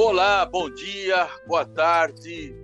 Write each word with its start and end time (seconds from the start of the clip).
Olá, 0.00 0.46
bom 0.46 0.70
dia, 0.70 1.28
boa 1.44 1.66
tarde, 1.66 2.54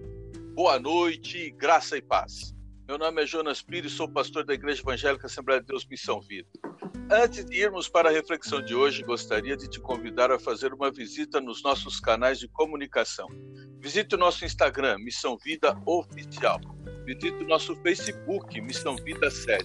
boa 0.55 0.79
noite, 0.79 1.51
graça 1.51 1.96
e 1.96 2.01
paz. 2.01 2.55
Meu 2.87 2.96
nome 2.96 3.25
é 3.25 3.27
Jonas 3.27 3.61
Pires, 3.61 3.91
sou 3.91 4.09
pastor 4.09 4.45
da 4.45 4.55
Igreja 4.55 4.83
Evangélica 4.83 5.27
Assembleia 5.27 5.61
de 5.61 5.66
Deus 5.66 5.84
Missão 5.84 6.20
Vida. 6.20 6.48
Antes 7.11 7.45
de 7.45 7.61
irmos 7.61 7.89
para 7.89 8.09
a 8.09 8.12
reflexão 8.12 8.65
de 8.65 8.77
hoje, 8.77 9.02
gostaria 9.02 9.57
de 9.57 9.69
te 9.69 9.80
convidar 9.80 10.30
a 10.30 10.39
fazer 10.39 10.73
uma 10.73 10.93
visita 10.93 11.41
nos 11.41 11.61
nossos 11.61 11.98
canais 11.98 12.39
de 12.39 12.47
comunicação. 12.47 13.27
Visite 13.80 14.14
o 14.14 14.19
nosso 14.19 14.45
Instagram, 14.45 14.98
Missão 14.98 15.37
Vida 15.37 15.77
Oficial. 15.85 16.61
Visite 17.05 17.43
o 17.43 17.48
nosso 17.48 17.75
Facebook, 17.82 18.61
Missão 18.61 18.95
Vida 18.95 19.29
7. 19.29 19.65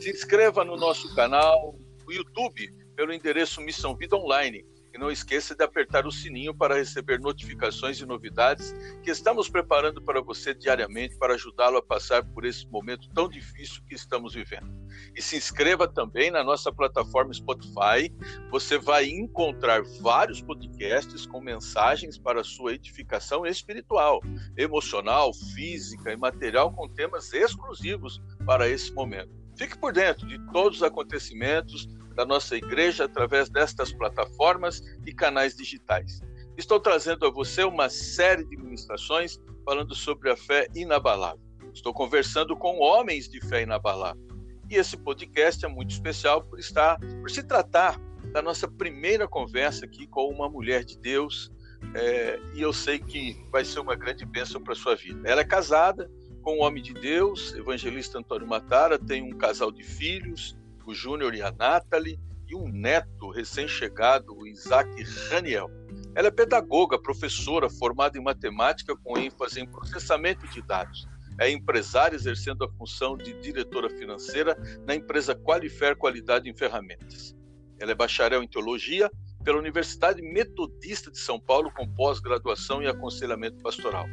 Se 0.00 0.10
inscreva 0.10 0.64
no 0.64 0.76
nosso 0.76 1.12
canal 1.16 1.74
no 2.06 2.12
YouTube 2.12 2.72
pelo 2.94 3.12
endereço 3.12 3.60
Missão 3.60 3.96
Vida 3.96 4.14
Online 4.14 4.64
e 4.92 4.98
não 4.98 5.10
esqueça 5.10 5.54
de 5.54 5.64
apertar 5.64 6.06
o 6.06 6.12
sininho 6.12 6.54
para 6.54 6.76
receber 6.76 7.20
notificações 7.20 8.00
e 8.00 8.06
novidades 8.06 8.74
que 9.02 9.10
estamos 9.10 9.48
preparando 9.48 10.02
para 10.02 10.20
você 10.20 10.54
diariamente 10.54 11.16
para 11.16 11.34
ajudá-lo 11.34 11.78
a 11.78 11.82
passar 11.82 12.24
por 12.24 12.44
esse 12.44 12.66
momento 12.68 13.08
tão 13.10 13.28
difícil 13.28 13.82
que 13.86 13.94
estamos 13.94 14.34
vivendo. 14.34 14.70
E 15.14 15.22
se 15.22 15.36
inscreva 15.36 15.86
também 15.86 16.30
na 16.30 16.42
nossa 16.42 16.72
plataforma 16.72 17.32
Spotify. 17.32 18.12
Você 18.50 18.78
vai 18.78 19.08
encontrar 19.08 19.82
vários 20.00 20.40
podcasts 20.40 21.26
com 21.26 21.40
mensagens 21.40 22.18
para 22.18 22.44
sua 22.44 22.74
edificação 22.74 23.46
espiritual, 23.46 24.20
emocional, 24.56 25.32
física 25.54 26.12
e 26.12 26.16
material 26.16 26.72
com 26.72 26.88
temas 26.88 27.32
exclusivos 27.32 28.20
para 28.44 28.68
esse 28.68 28.92
momento. 28.92 29.30
Fique 29.56 29.76
por 29.76 29.92
dentro 29.92 30.26
de 30.26 30.38
todos 30.52 30.78
os 30.78 30.82
acontecimentos 30.82 31.86
da 32.14 32.24
nossa 32.24 32.56
igreja 32.56 33.04
através 33.04 33.48
destas 33.48 33.92
plataformas 33.92 34.82
e 35.06 35.12
canais 35.12 35.56
digitais. 35.56 36.20
Estou 36.56 36.78
trazendo 36.78 37.26
a 37.26 37.30
você 37.30 37.64
uma 37.64 37.88
série 37.88 38.44
de 38.44 38.56
ministrações 38.56 39.38
falando 39.64 39.94
sobre 39.94 40.30
a 40.30 40.36
fé 40.36 40.66
inabalável. 40.74 41.40
Estou 41.72 41.92
conversando 41.94 42.56
com 42.56 42.78
homens 42.80 43.28
de 43.28 43.40
fé 43.40 43.62
inabalável. 43.62 44.22
E 44.68 44.76
esse 44.76 44.96
podcast 44.96 45.64
é 45.64 45.68
muito 45.68 45.90
especial 45.90 46.42
por 46.42 46.58
estar, 46.58 46.98
por 47.20 47.30
se 47.30 47.42
tratar 47.42 47.98
da 48.32 48.42
nossa 48.42 48.68
primeira 48.68 49.26
conversa 49.26 49.84
aqui 49.84 50.06
com 50.06 50.28
uma 50.28 50.48
mulher 50.48 50.84
de 50.84 50.98
Deus. 50.98 51.50
É, 51.94 52.38
e 52.54 52.60
eu 52.60 52.72
sei 52.72 52.98
que 52.98 53.42
vai 53.50 53.64
ser 53.64 53.80
uma 53.80 53.96
grande 53.96 54.24
bênção 54.24 54.62
para 54.62 54.74
sua 54.74 54.94
vida. 54.94 55.28
Ela 55.28 55.40
é 55.40 55.44
casada 55.44 56.10
com 56.42 56.58
um 56.58 56.62
homem 56.62 56.82
de 56.82 56.94
Deus, 56.94 57.54
evangelista 57.54 58.18
Antônio 58.18 58.46
Matara, 58.46 58.98
tem 58.98 59.22
um 59.22 59.36
casal 59.36 59.70
de 59.70 59.82
filhos, 59.82 60.56
o 60.86 60.94
Júnior 60.94 61.34
e 61.34 61.42
a 61.42 61.50
Nathalie, 61.50 62.18
e 62.48 62.54
um 62.54 62.68
neto 62.68 63.30
recém-chegado, 63.30 64.36
o 64.36 64.46
Isaac 64.46 64.90
Raniel. 65.28 65.70
Ela 66.16 66.28
é 66.28 66.30
pedagoga, 66.32 67.00
professora, 67.00 67.70
formada 67.70 68.18
em 68.18 68.22
matemática 68.22 68.96
com 68.96 69.16
ênfase 69.16 69.60
em 69.60 69.66
processamento 69.66 70.48
de 70.48 70.60
dados. 70.60 71.06
É 71.38 71.48
empresária 71.48 72.16
exercendo 72.16 72.64
a 72.64 72.68
função 72.72 73.16
de 73.16 73.32
diretora 73.40 73.88
financeira 73.88 74.56
na 74.84 74.94
empresa 74.94 75.34
Qualifer 75.34 75.96
Qualidade 75.96 76.50
em 76.50 76.54
Ferramentas. 76.54 77.36
Ela 77.78 77.92
é 77.92 77.94
bacharel 77.94 78.42
em 78.42 78.48
teologia 78.48 79.10
pela 79.44 79.58
Universidade 79.58 80.20
Metodista 80.20 81.10
de 81.10 81.18
São 81.18 81.40
Paulo 81.40 81.70
com 81.72 81.88
pós-graduação 81.88 82.82
em 82.82 82.88
aconselhamento 82.88 83.62
pastoral. 83.62 84.06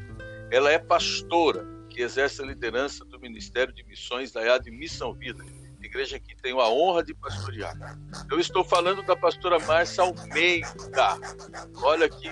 Ela 0.52 0.72
é 0.72 0.80
pastora 0.80 1.68
que 1.90 2.02
exerce 2.02 2.42
a 2.42 2.46
liderança 2.46 3.04
do 3.04 3.20
Ministério 3.20 3.74
de 3.74 3.84
Missões 3.84 4.32
da 4.32 4.42
EAD 4.46 4.72
Missão 4.72 5.14
Vida, 5.14 5.44
igreja 5.98 6.20
que 6.20 6.36
tenho 6.36 6.60
a 6.60 6.70
honra 6.70 7.04
de 7.04 7.14
pastorear. 7.16 7.76
Eu 8.30 8.40
estou 8.40 8.64
falando 8.64 9.02
da 9.02 9.16
pastora 9.16 9.58
Márcia 9.60 10.04
Almeida. 10.04 11.18
Olha 11.82 12.08
que 12.08 12.30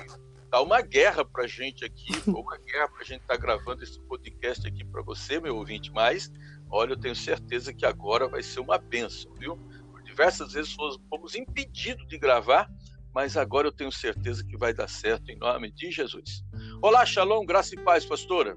tá 0.51 0.61
uma 0.61 0.81
guerra 0.81 1.25
para 1.25 1.47
gente 1.47 1.83
aqui, 1.83 2.13
uma 2.29 2.57
guerra 2.57 2.87
para 2.89 3.01
a 3.01 3.03
gente 3.03 3.21
estar 3.21 3.35
tá 3.35 3.41
gravando 3.41 3.83
esse 3.83 3.99
podcast 4.01 4.67
aqui 4.67 4.85
para 4.85 5.01
você, 5.01 5.39
meu 5.39 5.57
ouvinte, 5.57 5.91
mas 5.91 6.31
olha, 6.69 6.91
eu 6.91 6.99
tenho 6.99 7.15
certeza 7.15 7.73
que 7.73 7.85
agora 7.85 8.27
vai 8.27 8.43
ser 8.43 8.59
uma 8.59 8.77
benção, 8.77 9.33
viu? 9.33 9.57
Por 9.91 10.03
diversas 10.03 10.53
vezes 10.53 10.75
fomos 11.09 11.33
impedidos 11.33 12.07
de 12.07 12.19
gravar, 12.19 12.69
mas 13.11 13.35
agora 13.35 13.67
eu 13.67 13.71
tenho 13.71 13.91
certeza 13.91 14.45
que 14.45 14.55
vai 14.55 14.75
dar 14.75 14.87
certo 14.87 15.31
em 15.31 15.37
nome 15.37 15.71
de 15.71 15.89
Jesus. 15.89 16.43
Olá, 16.83 17.03
Shalom, 17.03 17.43
graça 17.43 17.73
e 17.73 17.79
paz, 17.79 18.05
pastora. 18.05 18.55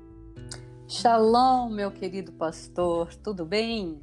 Shalom, 0.86 1.70
meu 1.70 1.90
querido 1.90 2.32
pastor, 2.32 3.14
tudo 3.16 3.46
bem? 3.46 4.02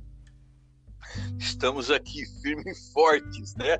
Estamos 1.40 1.92
aqui 1.92 2.26
firmes 2.42 2.90
e 2.90 2.94
fortes, 2.94 3.56
né? 3.56 3.78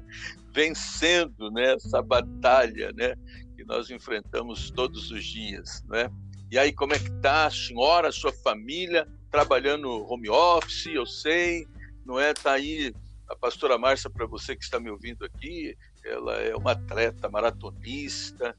Vencendo 0.54 1.52
né, 1.52 1.74
essa 1.74 2.02
batalha, 2.02 2.92
né? 2.94 3.16
Que 3.56 3.64
nós 3.66 3.90
enfrentamos 3.90 4.72
todos 4.72 5.12
os 5.12 5.24
dias, 5.24 5.84
né? 5.88 6.10
E 6.52 6.58
aí, 6.58 6.72
como 6.72 6.94
é 6.94 7.00
que 7.00 7.12
tá 7.22 7.48
a 7.48 7.52
senhora, 7.52 8.10
a 8.10 8.12
sua 8.12 8.32
família, 8.32 9.08
trabalhando 9.32 9.90
home 10.10 10.30
office, 10.30 10.86
eu 10.88 11.06
sei, 11.06 11.68
não 12.06 12.20
é? 12.20 12.34
Tá 12.34 12.54
aí 12.54 12.94
a 13.28 13.36
pastora 13.36 13.78
Márcia, 13.78 14.10
para 14.10 14.28
você 14.28 14.56
que 14.56 14.64
está 14.64 14.80
me 14.80 14.90
ouvindo 14.90 15.26
aqui, 15.26 15.76
ela 16.04 16.36
é 16.36 16.56
uma 16.56 16.74
atleta 16.74 17.28
maratonista, 17.28 18.56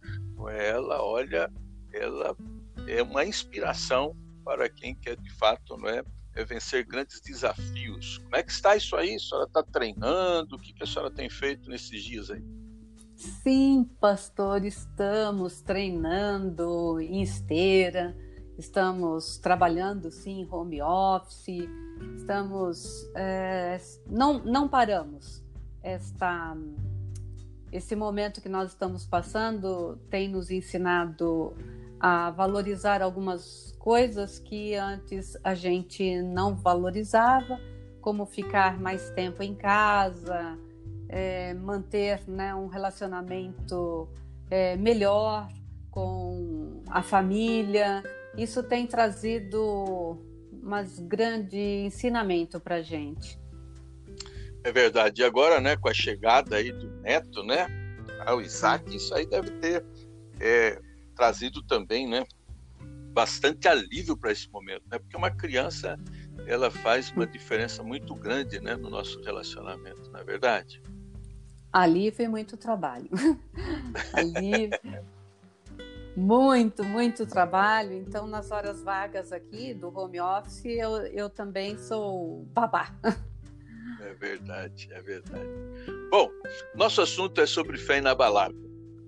é? 0.50 0.71
Ela, 0.71 1.03
olha, 1.03 1.50
ela 1.93 2.37
é 2.87 3.03
uma 3.03 3.25
inspiração 3.25 4.16
para 4.44 4.69
quem 4.69 4.94
quer 4.94 5.16
de 5.16 5.33
fato, 5.34 5.77
não 5.77 5.88
é? 5.88 6.03
É 6.36 6.44
vencer 6.44 6.84
grandes 6.84 7.20
desafios. 7.20 8.19
Como 8.19 8.36
é 8.36 8.42
que 8.42 8.52
está 8.52 8.76
isso 8.76 8.94
aí? 8.94 9.14
A 9.14 9.19
senhora 9.19 9.47
está 9.47 9.62
treinando? 9.62 10.56
O 10.56 10.58
que, 10.58 10.74
a 10.80 10.86
senhora 10.86 11.10
tem 11.10 11.28
feito 11.30 11.69
nesses 11.69 12.04
dias 12.04 12.30
aí? 12.30 12.44
Sim, 13.16 13.88
pastor, 13.98 14.64
estamos 14.64 15.62
treinando 15.62 17.00
em 17.00 17.22
esteira, 17.22 18.14
estamos 18.58 19.38
trabalhando 19.38 20.10
sim 20.10 20.42
em 20.42 20.48
home 20.50 20.82
office, 20.82 21.66
estamos 22.14 23.10
é, 23.14 23.80
não 24.06 24.44
não 24.44 24.68
paramos. 24.68 25.42
Esta 25.82 26.54
esse 27.72 27.97
momento 27.97 28.42
que 28.42 28.48
nós 28.50 28.70
estamos 28.70 29.06
passando 29.06 29.97
tem 30.10 30.28
nos 30.28 30.50
ensinado 30.50 31.56
a 32.01 32.31
valorizar 32.31 33.03
algumas 33.03 33.75
coisas 33.79 34.39
que 34.39 34.75
antes 34.75 35.37
a 35.45 35.55
gente 35.55 36.21
não 36.23 36.55
valorizava, 36.55 37.61
como 38.01 38.27
ficar 38.27 38.79
mais 38.81 39.11
tempo 39.11 39.43
em 39.43 39.55
casa, 39.55 40.59
é, 41.09 41.55
manter 41.55 42.21
né, 42.29 42.55
um 42.55 42.67
relacionamento 42.67 44.09
é, 44.51 44.77
melhor 44.77 45.49
com 45.91 46.83
a 46.89 47.03
família. 47.03 48.03
Isso 48.37 48.63
tem 48.63 48.87
trazido 48.87 50.19
um 50.53 51.07
grande 51.07 51.84
ensinamento 51.87 52.61
para 52.61 52.83
gente. 52.83 53.41
É 54.65 54.73
verdade. 54.73 55.23
E 55.23 55.25
agora, 55.25 55.61
né, 55.61 55.77
com 55.77 55.89
a 55.89 55.95
chegada 55.95 56.57
aí 56.57 56.73
do 56.73 56.91
neto, 57.01 57.43
né, 57.45 57.67
ao 58.27 58.41
Isaac, 58.41 58.95
isso 58.95 59.15
aí 59.15 59.25
deve 59.25 59.51
ter 59.53 59.84
é, 60.41 60.81
trazido 61.16 61.62
também, 61.62 62.06
né, 62.06 62.25
bastante 63.16 63.66
alívio 63.66 64.15
para 64.15 64.31
esse 64.31 64.49
momento, 64.50 64.82
né? 64.91 64.99
Porque 64.99 65.16
uma 65.16 65.31
criança 65.31 65.99
ela 66.47 66.71
faz 66.71 67.10
uma 67.12 67.27
diferença 67.27 67.82
muito 67.82 68.15
grande, 68.15 68.60
né, 68.60 68.77
no 68.77 68.91
nosso 68.91 69.21
relacionamento, 69.22 70.10
não 70.10 70.21
é 70.21 70.25
verdade? 70.25 70.82
Alívio 71.72 72.27
e 72.27 72.28
muito 72.28 72.59
trabalho. 72.59 73.09
alívio. 74.12 74.78
muito, 76.15 76.84
muito 76.84 77.27
trabalho. 77.27 77.94
Então, 77.94 78.27
nas 78.27 78.50
horas 78.50 78.83
vagas 78.83 79.33
aqui 79.33 79.72
do 79.72 79.88
home 79.88 80.21
office, 80.21 80.66
eu, 80.66 81.06
eu 81.06 81.30
também 81.30 81.78
sou 81.78 82.45
babá. 82.53 82.95
É 84.01 84.13
verdade, 84.15 84.89
é 84.92 85.01
verdade. 85.01 85.48
Bom, 86.10 86.30
nosso 86.74 87.01
assunto 87.01 87.41
é 87.41 87.47
sobre 87.47 87.78
fé 87.78 87.98
inabalável 87.98 88.66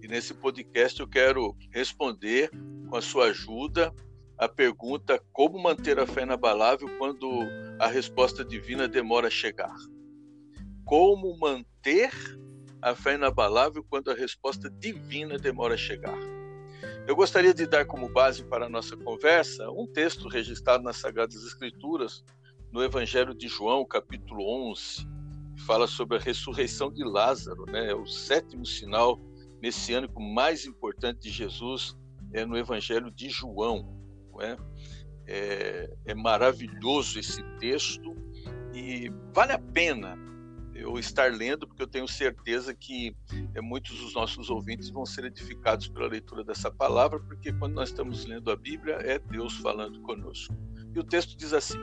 nesse 0.08 0.32
podcast 0.32 0.99
eu 0.99 1.06
quero 1.06 1.55
responder, 1.70 2.50
com 2.88 2.96
a 2.96 3.02
sua 3.02 3.26
ajuda, 3.26 3.94
a 4.38 4.49
pergunta 4.49 5.22
como 5.32 5.62
manter 5.62 5.99
a 5.99 6.06
fé 6.06 6.22
inabalável 6.22 6.88
quando 6.96 7.28
a 7.78 7.87
resposta 7.87 8.43
divina 8.43 8.88
demora 8.88 9.26
a 9.26 9.31
chegar. 9.31 9.75
Como 10.84 11.37
manter 11.38 12.10
a 12.81 12.94
fé 12.94 13.14
inabalável 13.14 13.84
quando 13.84 14.10
a 14.10 14.14
resposta 14.14 14.70
divina 14.70 15.37
demora 15.37 15.75
a 15.75 15.78
chegar. 15.78 16.19
Eu 17.06 17.14
gostaria 17.14 17.52
de 17.52 17.66
dar 17.66 17.84
como 17.84 18.08
base 18.08 18.43
para 18.44 18.66
a 18.66 18.69
nossa 18.69 18.96
conversa 18.96 19.70
um 19.70 19.87
texto 19.87 20.26
registrado 20.26 20.84
nas 20.84 20.96
Sagradas 20.96 21.44
Escrituras, 21.44 22.25
no 22.72 22.82
Evangelho 22.82 23.34
de 23.34 23.49
João, 23.49 23.84
capítulo 23.84 24.43
11, 24.70 25.06
que 25.56 25.62
fala 25.64 25.87
sobre 25.87 26.16
a 26.16 26.20
ressurreição 26.20 26.90
de 26.90 27.05
Lázaro, 27.05 27.66
né? 27.66 27.90
É 27.90 27.94
o 27.94 28.06
sétimo 28.06 28.64
sinal 28.64 29.20
messiânico 29.60 30.20
mais 30.20 30.64
importante 30.64 31.20
de 31.20 31.31
Jesus 31.31 31.96
é 32.32 32.44
no 32.44 32.56
Evangelho 32.56 33.10
de 33.10 33.28
João. 33.28 33.96
É? 34.40 34.56
é? 35.26 35.90
É, 36.06 36.14
maravilhoso 36.14 37.19
esse 37.19 37.43
texto 37.58 38.14
e 38.72 39.10
vale 39.34 39.52
a 39.52 39.58
pena 39.58 40.16
eu 40.75 40.96
estar 40.96 41.32
lendo, 41.32 41.66
porque 41.66 41.82
eu 41.82 41.88
tenho 41.88 42.06
certeza 42.06 42.72
que 42.72 43.16
é, 43.55 43.60
muitos 43.60 43.99
dos 43.99 44.14
nossos 44.14 44.49
ouvintes 44.49 44.90
vão 44.90 45.05
ser 45.05 45.25
edificados 45.25 45.88
pela 45.88 46.06
leitura 46.06 46.44
dessa 46.44 46.70
palavra, 46.70 47.19
porque 47.19 47.52
quando 47.52 47.75
nós 47.75 47.88
estamos 47.88 48.25
lendo 48.25 48.50
a 48.50 48.56
Bíblia, 48.56 48.94
é 49.00 49.19
Deus 49.19 49.56
falando 49.56 50.00
conosco. 50.02 50.55
E 50.94 50.99
o 50.99 51.02
texto 51.02 51.37
diz 51.37 51.52
assim: 51.52 51.78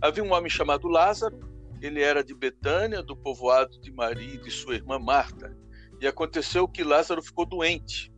Havia 0.00 0.24
um 0.24 0.32
homem 0.32 0.50
chamado 0.50 0.88
Lázaro, 0.88 1.38
ele 1.80 2.02
era 2.02 2.24
de 2.24 2.34
Betânia, 2.34 3.02
do 3.02 3.16
povoado 3.16 3.78
de 3.80 3.92
Maria 3.92 4.34
e 4.34 4.38
de 4.38 4.50
sua 4.50 4.74
irmã 4.74 4.98
Marta. 4.98 5.56
E 6.02 6.06
aconteceu 6.08 6.66
que 6.66 6.82
Lázaro 6.82 7.22
ficou 7.22 7.46
doente. 7.46 8.12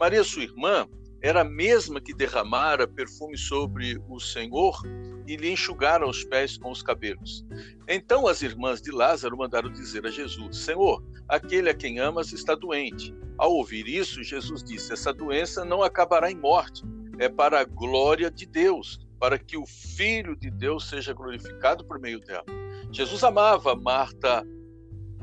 Maria, 0.00 0.24
sua 0.24 0.44
irmã, 0.44 0.88
era 1.20 1.42
a 1.42 1.44
mesma 1.44 2.00
que 2.00 2.14
derramara 2.14 2.88
perfume 2.88 3.36
sobre 3.36 4.02
o 4.08 4.18
Senhor 4.18 4.80
e 5.26 5.36
lhe 5.36 5.50
enxugara 5.50 6.08
os 6.08 6.24
pés 6.24 6.56
com 6.56 6.70
os 6.70 6.82
cabelos. 6.82 7.44
Então 7.86 8.26
as 8.26 8.40
irmãs 8.40 8.80
de 8.80 8.90
Lázaro 8.90 9.36
mandaram 9.36 9.70
dizer 9.70 10.06
a 10.06 10.10
Jesus: 10.10 10.56
Senhor, 10.56 11.04
aquele 11.28 11.68
a 11.68 11.74
quem 11.74 11.98
amas 11.98 12.32
está 12.32 12.54
doente. 12.54 13.14
Ao 13.36 13.52
ouvir 13.52 13.86
isso, 13.86 14.22
Jesus 14.22 14.64
disse: 14.64 14.94
Essa 14.94 15.12
doença 15.12 15.66
não 15.66 15.82
acabará 15.82 16.30
em 16.30 16.36
morte, 16.36 16.82
é 17.18 17.28
para 17.28 17.60
a 17.60 17.64
glória 17.64 18.30
de 18.30 18.46
Deus, 18.46 18.98
para 19.20 19.38
que 19.38 19.58
o 19.58 19.66
Filho 19.66 20.34
de 20.34 20.50
Deus 20.50 20.88
seja 20.88 21.12
glorificado 21.12 21.84
por 21.84 22.00
meio 22.00 22.20
dela. 22.20 22.46
Jesus 22.90 23.22
amava 23.22 23.76
Marta, 23.76 24.46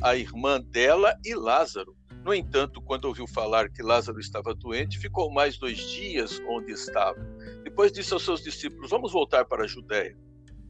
a 0.01 0.15
irmã 0.15 0.61
dela, 0.61 1.15
e 1.25 1.35
Lázaro. 1.35 1.95
No 2.23 2.33
entanto, 2.33 2.81
quando 2.81 3.05
ouviu 3.05 3.25
falar 3.27 3.69
que 3.69 3.81
Lázaro 3.81 4.19
estava 4.19 4.53
doente, 4.53 4.99
ficou 4.99 5.31
mais 5.31 5.57
dois 5.57 5.77
dias 5.77 6.41
onde 6.47 6.71
estava. 6.71 7.19
Depois 7.63 7.91
disse 7.91 8.13
aos 8.13 8.23
seus 8.23 8.41
discípulos: 8.43 8.89
Vamos 8.89 9.11
voltar 9.11 9.45
para 9.45 9.63
a 9.63 9.67
Judéia. 9.67 10.17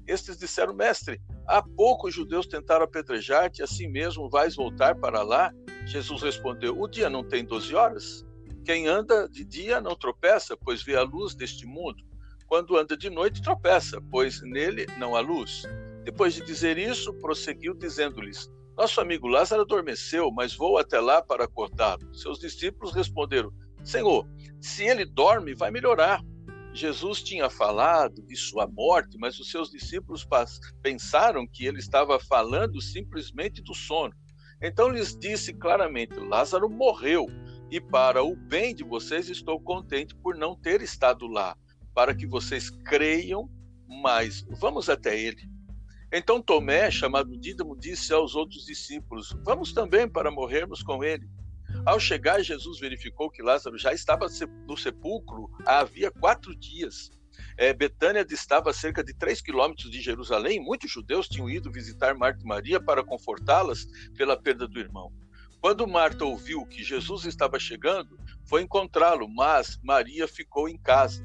Estes 0.07 0.37
disseram: 0.37 0.73
Mestre, 0.73 1.19
há 1.47 1.61
pouco 1.61 2.07
os 2.07 2.13
judeus 2.13 2.47
tentaram 2.47 2.85
apedrejar-te, 2.85 3.61
assim 3.61 3.87
mesmo 3.87 4.29
vais 4.29 4.55
voltar 4.55 4.95
para 4.95 5.21
lá? 5.21 5.51
Jesus 5.85 6.21
respondeu: 6.21 6.79
O 6.79 6.87
dia 6.87 7.09
não 7.09 7.23
tem 7.23 7.43
doze 7.43 7.73
horas? 7.75 8.25
Quem 8.63 8.87
anda 8.87 9.27
de 9.27 9.43
dia 9.43 9.81
não 9.81 9.95
tropeça, 9.95 10.55
pois 10.55 10.83
vê 10.83 10.95
a 10.95 11.03
luz 11.03 11.33
deste 11.33 11.65
mundo. 11.65 12.03
Quando 12.45 12.77
anda 12.77 12.95
de 12.95 13.09
noite, 13.09 13.41
tropeça, 13.41 14.01
pois 14.09 14.41
nele 14.41 14.85
não 14.97 15.15
há 15.15 15.19
luz. 15.19 15.63
Depois 16.03 16.33
de 16.33 16.41
dizer 16.41 16.77
isso, 16.77 17.13
prosseguiu 17.15 17.73
dizendo-lhes: 17.73 18.49
nosso 18.79 19.01
amigo 19.01 19.27
Lázaro 19.27 19.63
adormeceu, 19.63 20.31
mas 20.31 20.55
vou 20.55 20.77
até 20.77 21.01
lá 21.01 21.21
para 21.21 21.43
acordá-lo. 21.43 22.15
Seus 22.15 22.39
discípulos 22.39 22.95
responderam: 22.95 23.51
Senhor, 23.83 24.25
se 24.61 24.85
ele 24.85 25.03
dorme, 25.03 25.53
vai 25.53 25.69
melhorar. 25.69 26.23
Jesus 26.73 27.21
tinha 27.21 27.49
falado 27.49 28.21
de 28.25 28.37
sua 28.37 28.65
morte, 28.65 29.17
mas 29.17 29.37
os 29.37 29.51
seus 29.51 29.69
discípulos 29.69 30.25
pensaram 30.81 31.45
que 31.45 31.65
ele 31.65 31.79
estava 31.79 32.17
falando 32.21 32.79
simplesmente 32.79 33.61
do 33.61 33.75
sono. 33.75 34.13
Então 34.61 34.87
lhes 34.87 35.13
disse 35.13 35.51
claramente: 35.51 36.17
Lázaro 36.17 36.69
morreu, 36.69 37.25
e 37.69 37.81
para 37.81 38.23
o 38.23 38.33
bem 38.33 38.73
de 38.73 38.85
vocês 38.85 39.27
estou 39.27 39.59
contente 39.59 40.15
por 40.15 40.37
não 40.37 40.55
ter 40.55 40.81
estado 40.81 41.27
lá, 41.27 41.53
para 41.93 42.15
que 42.15 42.25
vocês 42.25 42.69
creiam, 42.69 43.49
mas 44.01 44.45
vamos 44.51 44.87
até 44.87 45.19
ele. 45.19 45.58
Então 46.11 46.41
Tomé, 46.41 46.89
chamado 46.89 47.37
Dídamo, 47.37 47.77
disse 47.77 48.11
aos 48.13 48.35
outros 48.35 48.65
discípulos: 48.65 49.35
Vamos 49.43 49.73
também 49.73 50.09
para 50.09 50.31
morrermos 50.31 50.81
com 50.81 51.03
ele. 51.03 51.29
Ao 51.85 51.99
chegar, 51.99 52.41
Jesus 52.41 52.79
verificou 52.79 53.29
que 53.29 53.43
Lázaro 53.43 53.77
já 53.77 53.93
estava 53.93 54.27
no 54.67 54.75
sepulcro 54.75 55.49
havia 55.65 56.11
quatro 56.11 56.55
dias. 56.55 57.11
É, 57.57 57.73
Betânia 57.73 58.25
distava 58.25 58.73
cerca 58.73 59.03
de 59.03 59.13
três 59.13 59.39
quilômetros 59.41 59.89
de 59.91 60.01
Jerusalém. 60.01 60.59
Muitos 60.59 60.91
judeus 60.91 61.27
tinham 61.27 61.49
ido 61.49 61.71
visitar 61.71 62.15
Marta 62.15 62.43
e 62.43 62.47
Maria 62.47 62.81
para 62.81 63.03
confortá-las 63.03 63.85
pela 64.17 64.35
perda 64.41 64.67
do 64.67 64.79
irmão. 64.79 65.11
Quando 65.61 65.87
Marta 65.87 66.25
ouviu 66.25 66.65
que 66.65 66.83
Jesus 66.83 67.25
estava 67.25 67.59
chegando, 67.59 68.17
foi 68.47 68.61
encontrá-lo, 68.61 69.27
mas 69.27 69.77
Maria 69.83 70.27
ficou 70.27 70.69
em 70.69 70.77
casa. 70.77 71.23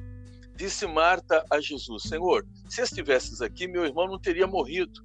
Disse 0.56 0.86
Marta 0.86 1.44
a 1.50 1.60
Jesus: 1.60 2.04
Senhor, 2.04 2.46
se 2.68 2.80
estivesses 2.80 3.40
aqui, 3.40 3.66
meu 3.66 3.84
irmão 3.84 4.06
não 4.06 4.18
teria 4.18 4.46
morrido. 4.46 5.00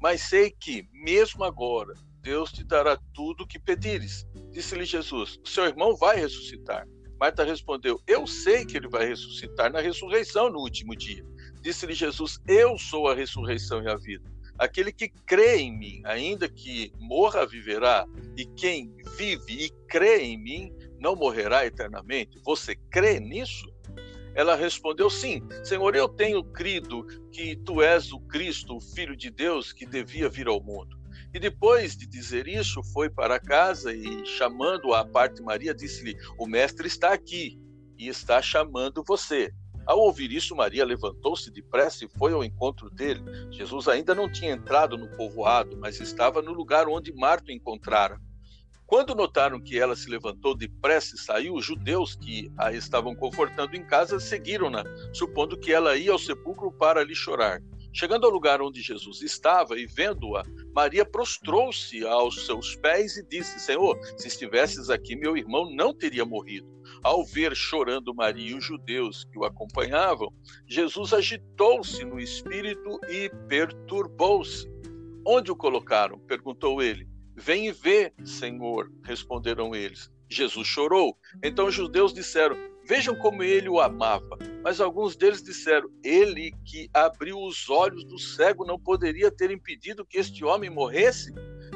Mas 0.00 0.22
sei 0.22 0.50
que, 0.50 0.88
mesmo 0.92 1.44
agora, 1.44 1.94
Deus 2.20 2.52
te 2.52 2.64
dará 2.64 2.98
tudo 3.12 3.44
o 3.44 3.46
que 3.46 3.58
pedires. 3.58 4.26
Disse-lhe 4.50 4.84
Jesus: 4.84 5.38
seu 5.44 5.64
irmão 5.64 5.96
vai 5.96 6.16
ressuscitar. 6.16 6.86
Marta 7.20 7.44
respondeu: 7.44 8.00
Eu 8.06 8.26
sei 8.26 8.64
que 8.64 8.76
ele 8.76 8.88
vai 8.88 9.06
ressuscitar 9.06 9.72
na 9.72 9.80
ressurreição 9.80 10.50
no 10.50 10.58
último 10.60 10.96
dia. 10.96 11.24
Disse-lhe 11.60 11.94
Jesus: 11.94 12.38
Eu 12.46 12.78
sou 12.78 13.08
a 13.08 13.14
ressurreição 13.14 13.82
e 13.82 13.88
a 13.88 13.96
vida. 13.96 14.32
Aquele 14.58 14.92
que 14.92 15.08
crê 15.08 15.56
em 15.56 15.76
mim, 15.76 16.00
ainda 16.04 16.48
que 16.48 16.92
morra, 16.98 17.46
viverá. 17.46 18.06
E 18.36 18.46
quem 18.46 18.94
vive 19.16 19.64
e 19.64 19.70
crê 19.88 20.22
em 20.22 20.38
mim, 20.38 20.72
não 21.00 21.16
morrerá 21.16 21.66
eternamente. 21.66 22.38
Você 22.44 22.76
crê 22.90 23.18
nisso? 23.18 23.73
Ela 24.34 24.56
respondeu: 24.56 25.08
Sim, 25.08 25.42
Senhor, 25.62 25.94
eu 25.94 26.08
tenho 26.08 26.42
crido 26.42 27.04
que 27.30 27.56
tu 27.56 27.80
és 27.80 28.12
o 28.12 28.20
Cristo, 28.20 28.76
o 28.76 28.80
Filho 28.80 29.16
de 29.16 29.30
Deus, 29.30 29.72
que 29.72 29.86
devia 29.86 30.28
vir 30.28 30.48
ao 30.48 30.62
mundo. 30.62 30.98
E 31.32 31.38
depois 31.38 31.96
de 31.96 32.06
dizer 32.06 32.46
isso, 32.46 32.82
foi 32.92 33.10
para 33.10 33.40
casa 33.40 33.92
e, 33.92 34.24
chamando 34.24 34.92
a 34.94 35.04
parte 35.04 35.42
Maria, 35.42 35.74
disse-lhe: 35.74 36.16
O 36.38 36.46
mestre 36.46 36.86
está 36.86 37.12
aqui 37.12 37.58
e 37.98 38.08
está 38.08 38.42
chamando 38.42 39.04
você. 39.06 39.52
Ao 39.86 39.98
ouvir 39.98 40.32
isso, 40.32 40.56
Maria 40.56 40.84
levantou-se 40.84 41.50
depressa 41.50 42.04
e 42.04 42.08
foi 42.08 42.32
ao 42.32 42.42
encontro 42.42 42.88
dele. 42.88 43.22
Jesus 43.50 43.86
ainda 43.86 44.14
não 44.14 44.30
tinha 44.30 44.52
entrado 44.52 44.96
no 44.96 45.08
povoado, 45.08 45.76
mas 45.76 46.00
estava 46.00 46.40
no 46.40 46.52
lugar 46.52 46.88
onde 46.88 47.12
Marta 47.12 47.48
o 47.48 47.52
encontrara. 47.52 48.18
Quando 48.94 49.12
notaram 49.12 49.60
que 49.60 49.76
ela 49.76 49.96
se 49.96 50.08
levantou 50.08 50.54
depressa 50.54 51.16
e 51.16 51.18
saiu, 51.18 51.54
os 51.54 51.64
judeus 51.64 52.14
que 52.14 52.48
a 52.56 52.72
estavam 52.72 53.12
confortando 53.12 53.74
em 53.74 53.84
casa 53.84 54.20
seguiram-na, 54.20 54.84
supondo 55.12 55.58
que 55.58 55.72
ela 55.72 55.96
ia 55.96 56.12
ao 56.12 56.18
sepulcro 56.18 56.70
para 56.70 57.02
lhe 57.02 57.12
chorar. 57.12 57.60
Chegando 57.92 58.24
ao 58.24 58.30
lugar 58.30 58.62
onde 58.62 58.80
Jesus 58.80 59.20
estava 59.20 59.76
e 59.76 59.84
vendo-a, 59.84 60.44
Maria 60.72 61.04
prostrou-se 61.04 62.06
aos 62.06 62.46
seus 62.46 62.76
pés 62.76 63.16
e 63.16 63.26
disse: 63.26 63.58
Senhor, 63.58 63.98
se 64.16 64.28
estivesses 64.28 64.88
aqui, 64.88 65.16
meu 65.16 65.36
irmão 65.36 65.74
não 65.74 65.92
teria 65.92 66.24
morrido. 66.24 66.72
Ao 67.02 67.24
ver 67.24 67.52
chorando 67.56 68.14
Maria 68.14 68.50
e 68.52 68.54
os 68.54 68.64
judeus 68.64 69.24
que 69.24 69.36
o 69.36 69.44
acompanhavam, 69.44 70.32
Jesus 70.68 71.12
agitou-se 71.12 72.04
no 72.04 72.20
espírito 72.20 73.00
e 73.08 73.28
perturbou-se. 73.48 74.72
Onde 75.26 75.50
o 75.50 75.56
colocaram? 75.56 76.16
perguntou 76.20 76.80
ele. 76.80 77.12
Vem 77.36 77.66
e 77.68 77.72
vê, 77.72 78.12
Senhor, 78.24 78.90
responderam 79.02 79.74
eles. 79.74 80.10
Jesus 80.28 80.66
chorou. 80.66 81.16
Então 81.42 81.66
os 81.66 81.74
judeus 81.74 82.12
disseram: 82.12 82.56
Vejam 82.86 83.16
como 83.16 83.42
ele 83.42 83.68
o 83.68 83.80
amava. 83.80 84.38
Mas 84.62 84.80
alguns 84.80 85.16
deles 85.16 85.42
disseram: 85.42 85.88
Ele 86.02 86.52
que 86.64 86.88
abriu 86.92 87.38
os 87.38 87.68
olhos 87.68 88.04
do 88.04 88.18
cego 88.18 88.64
não 88.64 88.78
poderia 88.78 89.30
ter 89.30 89.50
impedido 89.50 90.04
que 90.04 90.18
este 90.18 90.44
homem 90.44 90.70
morresse? 90.70 91.32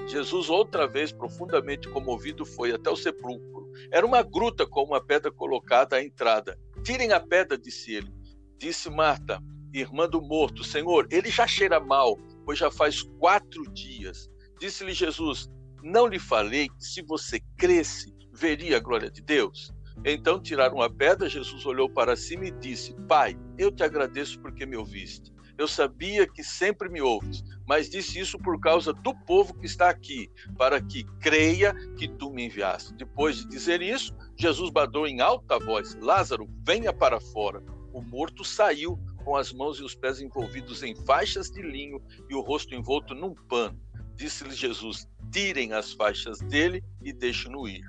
Jesus, 0.06 0.48
outra 0.48 0.86
vez 0.86 1.12
profundamente 1.12 1.88
comovido, 1.88 2.44
foi 2.44 2.72
até 2.72 2.90
o 2.90 2.96
sepulcro. 2.96 3.70
Era 3.90 4.06
uma 4.06 4.22
gruta 4.22 4.66
com 4.66 4.84
uma 4.84 5.04
pedra 5.04 5.30
colocada 5.30 5.96
à 5.96 6.04
entrada. 6.04 6.58
Tirem 6.82 7.12
a 7.12 7.20
pedra, 7.20 7.58
disse 7.58 7.94
ele. 7.94 8.12
Disse 8.56 8.90
Marta, 8.90 9.42
irmã 9.72 10.08
do 10.08 10.20
morto: 10.20 10.64
Senhor, 10.64 11.06
ele 11.10 11.30
já 11.30 11.46
cheira 11.46 11.78
mal, 11.78 12.18
pois 12.44 12.58
já 12.58 12.70
faz 12.70 13.02
quatro 13.02 13.62
dias. 13.72 14.30
Disse-lhe 14.60 14.92
Jesus: 14.92 15.48
Não 15.82 16.06
lhe 16.06 16.18
falei 16.18 16.68
que 16.68 16.84
se 16.84 17.02
você 17.02 17.40
cresce, 17.56 18.14
veria 18.32 18.76
a 18.76 18.80
glória 18.80 19.10
de 19.10 19.22
Deus? 19.22 19.72
Então 20.04 20.40
tiraram 20.40 20.80
a 20.80 20.90
pedra, 20.90 21.28
Jesus 21.28 21.64
olhou 21.66 21.88
para 21.88 22.16
cima 22.16 22.46
e 22.46 22.50
disse: 22.50 22.94
Pai, 23.08 23.38
eu 23.56 23.70
te 23.70 23.82
agradeço 23.82 24.40
porque 24.40 24.66
me 24.66 24.76
ouviste. 24.76 25.32
Eu 25.56 25.66
sabia 25.66 26.24
que 26.24 26.44
sempre 26.44 26.88
me 26.88 27.00
ouves, 27.00 27.42
mas 27.66 27.90
disse 27.90 28.20
isso 28.20 28.38
por 28.38 28.60
causa 28.60 28.92
do 28.92 29.12
povo 29.12 29.54
que 29.54 29.66
está 29.66 29.90
aqui, 29.90 30.30
para 30.56 30.80
que 30.80 31.02
creia 31.20 31.74
que 31.96 32.06
tu 32.06 32.30
me 32.30 32.46
enviaste. 32.46 32.94
Depois 32.94 33.38
de 33.38 33.48
dizer 33.48 33.82
isso, 33.82 34.14
Jesus 34.36 34.70
bradou 34.70 35.06
em 35.06 35.20
alta 35.20 35.58
voz: 35.58 35.96
Lázaro, 36.00 36.48
venha 36.64 36.92
para 36.92 37.20
fora. 37.20 37.60
O 37.92 38.00
morto 38.00 38.44
saiu 38.44 38.96
com 39.24 39.34
as 39.34 39.52
mãos 39.52 39.80
e 39.80 39.82
os 39.82 39.94
pés 39.94 40.20
envolvidos 40.20 40.84
em 40.84 40.94
faixas 41.04 41.50
de 41.50 41.60
linho 41.60 42.00
e 42.30 42.34
o 42.34 42.40
rosto 42.40 42.74
envolto 42.74 43.14
num 43.14 43.34
pano. 43.34 43.80
Disse-lhe 44.18 44.54
Jesus: 44.54 45.08
tirem 45.30 45.72
as 45.72 45.92
faixas 45.92 46.40
dele 46.40 46.82
e 47.00 47.12
deixem-no 47.12 47.68
ir. 47.68 47.84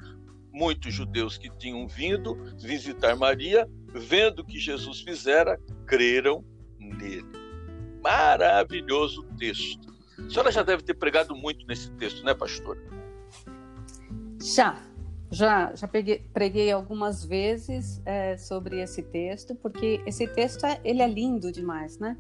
Muitos 0.54 0.94
judeus 0.94 1.40
que 1.40 1.50
tinham 1.58 1.88
vindo 1.88 2.36
visitar 2.56 3.16
Maria, 3.16 3.68
vendo 3.88 4.40
o 4.40 4.46
que 4.46 4.60
Jesus 4.60 5.02
fizera, 5.02 5.60
creram 5.88 6.46
nele. 6.80 7.26
Maravilhoso 8.04 9.24
texto. 9.40 9.92
A 10.20 10.30
senhora 10.30 10.52
já 10.52 10.62
deve 10.62 10.84
ter 10.84 10.94
pregado 10.94 11.36
muito 11.36 11.66
nesse 11.66 11.90
texto, 11.94 12.24
né, 12.24 12.36
pastora? 12.36 12.80
Já, 14.40 14.80
já, 15.32 15.74
já 15.74 15.88
peguei, 15.88 16.20
preguei 16.32 16.72
algumas 16.72 17.26
vezes 17.26 18.02
é, 18.06 18.38
sobre 18.38 18.80
esse 18.82 19.02
texto, 19.02 19.56
porque 19.56 20.00
esse 20.06 20.28
texto 20.28 20.64
é, 20.66 20.80
ele 20.84 21.02
é 21.02 21.08
lindo 21.08 21.52
demais, 21.52 21.98
né? 21.98 22.16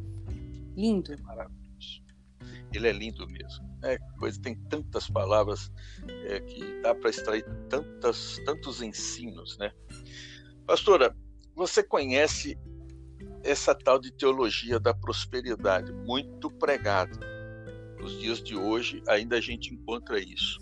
Lindo. 0.76 1.14
É 1.14 1.18
maravilhoso. 1.18 2.02
ele 2.74 2.88
é 2.88 2.92
lindo 2.92 3.28
mesmo. 3.28 3.69
É 3.84 3.98
coisa 4.18 4.42
tem 4.42 4.56
tantas 4.70 5.10
palavras 5.10 5.72
é, 6.26 6.40
que 6.42 6.82
dá 6.82 6.94
para 6.94 7.10
extrair 7.10 7.46
tantas, 7.70 8.38
tantos 8.46 8.82
ensinos, 8.82 9.58
né? 9.58 9.72
Pastora, 10.66 11.16
você 11.56 11.82
conhece 11.82 12.58
essa 13.44 13.74
tal 13.74 14.00
de 14.00 14.12
teologia 14.12 14.80
da 14.80 14.94
prosperidade, 14.94 15.92
muito 15.92 16.52
pregada. 16.52 17.18
Nos 18.00 18.20
dias 18.20 18.42
de 18.42 18.56
hoje 18.56 19.02
ainda 19.08 19.38
a 19.38 19.42
gente 19.42 19.74
encontra 19.74 20.20
isso. 20.20 20.60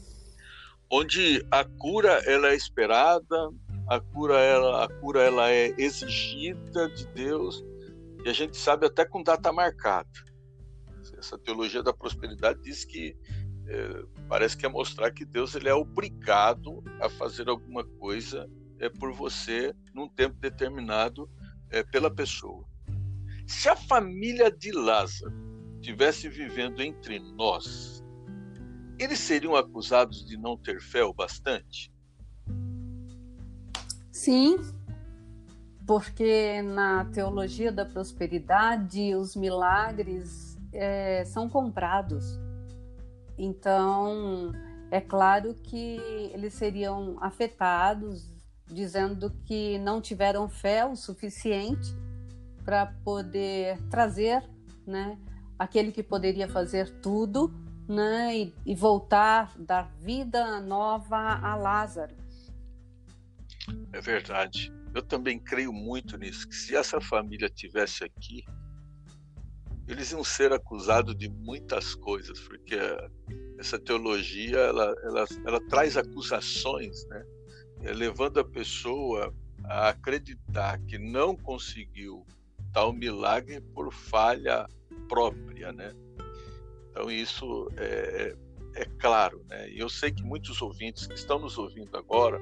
Onde 0.90 1.46
a 1.52 1.66
cura 1.66 2.22
ela 2.26 2.50
é 2.50 2.56
esperada, 2.56 3.52
a 3.90 4.00
cura 4.00 4.40
ela, 4.40 4.86
a 4.86 4.88
cura 4.88 5.22
ela 5.22 5.52
é 5.52 5.74
exigida 5.78 6.90
de 6.90 7.08
Deus, 7.08 7.64
e 8.24 8.30
a 8.30 8.34
gente 8.34 8.58
sabe 8.58 8.86
até 8.86 9.06
com 9.06 9.24
data 9.24 9.52
marcada. 9.52 10.10
Essa 11.18 11.38
teologia 11.38 11.82
da 11.82 11.94
prosperidade 11.94 12.62
diz 12.62 12.86
que 12.86 13.18
é, 13.68 14.04
parece 14.30 14.56
que 14.56 14.66
é 14.66 14.70
mostrar 14.70 15.12
que 15.12 15.26
Deus 15.26 15.56
ele 15.56 15.68
é 15.68 15.74
obrigado 15.74 16.84
a 17.02 17.10
fazer 17.10 17.50
alguma 17.50 17.84
coisa 17.84 18.50
é, 18.80 18.90
por 18.90 19.12
você 19.12 19.76
num 19.94 20.08
tempo 20.08 20.38
determinado 20.40 21.30
é, 21.70 21.84
pela 21.84 22.14
pessoa. 22.14 22.66
Se 23.46 23.68
a 23.68 23.76
família 23.76 24.52
de 24.52 24.72
Lázaro 24.72 25.34
tivesse 25.82 26.30
vivendo 26.30 26.82
entre 26.82 27.20
nós, 27.20 28.04
eles 29.00 29.20
seriam 29.20 29.56
acusados 29.56 30.26
de 30.26 30.38
não 30.38 30.58
ter 30.58 30.82
fé 30.82 31.04
o 31.04 31.14
bastante? 31.14 31.92
Sim, 34.12 34.58
porque 35.86 36.62
na 36.62 37.06
teologia 37.06 37.72
da 37.72 37.86
prosperidade 37.86 39.16
os 39.16 39.36
milagres 39.36 40.57
é, 40.78 41.26
são 41.26 41.50
comprados. 41.50 42.40
Então, 43.38 44.52
é 44.92 45.02
claro 45.02 45.54
que 45.56 46.00
eles 46.34 46.54
seriam 46.54 47.18
afetados, 47.20 48.32
dizendo 48.66 49.32
que 49.46 49.80
não 49.80 50.00
tiveram 50.00 50.48
fé 50.48 50.86
o 50.86 50.96
suficiente 50.96 51.96
para 52.64 52.86
poder 53.04 53.82
trazer, 53.90 54.44
né, 54.86 55.18
aquele 55.58 55.92
que 55.92 56.04
poderia 56.04 56.48
fazer 56.48 56.90
tudo, 57.02 57.52
né, 57.88 58.38
e, 58.38 58.54
e 58.66 58.76
voltar, 58.76 59.58
dar 59.58 59.92
vida 60.00 60.60
nova 60.62 61.18
a 61.18 61.56
Lázaro. 61.56 62.16
É 63.92 64.00
verdade. 64.00 64.74
Eu 64.94 65.02
também 65.02 65.40
creio 65.40 65.72
muito 65.72 66.18
nisso, 66.18 66.48
que 66.48 66.56
se 66.56 66.76
essa 66.76 67.00
família 67.00 67.50
tivesse 67.50 68.04
aqui, 68.04 68.44
eles 69.88 70.12
iam 70.12 70.24
ser 70.24 70.52
acusados 70.52 71.16
de 71.16 71.30
muitas 71.30 71.96
coisas, 71.96 72.40
porque 72.42 72.78
essa 73.58 73.80
teologia 73.80 74.58
ela, 74.58 74.96
ela, 75.04 75.26
ela 75.46 75.62
traz 75.70 75.96
acusações, 75.96 77.06
né? 77.08 77.26
É, 77.84 77.94
levando 77.94 78.40
a 78.40 78.44
pessoa 78.44 79.34
a 79.64 79.90
acreditar 79.90 80.80
que 80.88 80.98
não 80.98 81.36
conseguiu 81.36 82.26
tal 82.74 82.92
milagre 82.92 83.62
por 83.62 83.94
falha 83.94 84.68
própria, 85.08 85.72
né? 85.72 85.94
Então 86.92 87.10
isso 87.10 87.70
é, 87.78 88.36
é, 88.76 88.82
é 88.82 88.86
claro, 89.00 89.44
né? 89.48 89.70
E 89.70 89.80
eu 89.80 89.90
sei 89.90 90.12
que 90.12 90.24
muitos 90.24 90.62
ouvintes 90.62 91.08
que 91.08 91.16
estão 91.16 91.40
nos 91.40 91.58
ouvindo 91.58 91.96
agora 91.96 92.40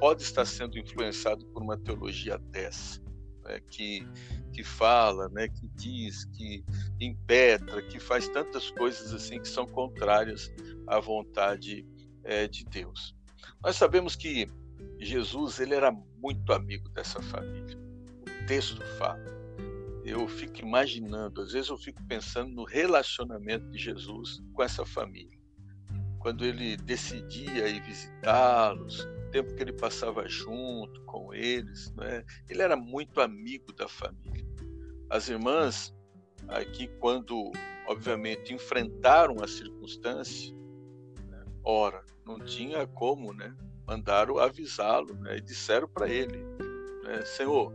pode 0.00 0.22
estar 0.22 0.44
sendo 0.44 0.78
influenciado 0.78 1.44
por 1.46 1.62
uma 1.62 1.76
teologia 1.76 2.38
dessa, 2.38 3.00
né, 3.48 3.60
que, 3.70 4.06
que 4.52 4.62
fala, 4.62 5.28
né, 5.30 5.48
que 5.48 5.66
diz, 5.68 6.24
que 6.26 6.64
impetra, 7.00 7.82
que 7.82 7.98
faz 7.98 8.28
tantas 8.28 8.70
coisas 8.70 9.12
assim 9.12 9.40
que 9.40 9.48
são 9.48 9.66
contrárias 9.66 10.52
à 10.86 11.00
vontade 11.00 11.86
é, 12.22 12.46
de 12.46 12.64
Deus. 12.66 13.16
Nós 13.62 13.76
sabemos 13.76 14.14
que 14.14 14.50
Jesus 15.00 15.58
ele 15.58 15.74
era 15.74 15.90
muito 15.90 16.52
amigo 16.52 16.88
dessa 16.90 17.20
família. 17.22 17.76
O 18.22 18.46
texto 18.46 18.80
fala. 18.98 19.38
Eu 20.04 20.26
fico 20.26 20.60
imaginando, 20.60 21.42
às 21.42 21.52
vezes 21.52 21.68
eu 21.68 21.76
fico 21.76 22.02
pensando 22.06 22.50
no 22.50 22.64
relacionamento 22.64 23.68
de 23.70 23.78
Jesus 23.78 24.42
com 24.54 24.62
essa 24.62 24.84
família. 24.86 25.36
Quando 26.18 26.44
ele 26.44 26.76
decidia 26.76 27.68
ir 27.68 27.82
visitá-los, 27.82 29.06
tempo 29.30 29.54
que 29.54 29.62
ele 29.62 29.72
passava 29.72 30.26
junto 30.28 31.00
com 31.02 31.32
eles, 31.32 31.92
né? 31.94 32.24
ele 32.48 32.62
era 32.62 32.76
muito 32.76 33.20
amigo 33.20 33.72
da 33.72 33.88
família. 33.88 34.46
As 35.10 35.28
irmãs, 35.28 35.94
aqui, 36.48 36.88
quando, 36.98 37.50
obviamente, 37.86 38.52
enfrentaram 38.52 39.42
a 39.42 39.48
circunstância, 39.48 40.54
né? 41.28 41.44
ora, 41.64 42.04
não 42.26 42.38
tinha 42.38 42.86
como, 42.86 43.32
né? 43.32 43.54
mandaram 43.86 44.38
avisá-lo 44.38 45.14
né? 45.14 45.38
e 45.38 45.40
disseram 45.40 45.88
para 45.88 46.08
ele: 46.08 46.38
né? 47.02 47.24
Senhor, 47.24 47.72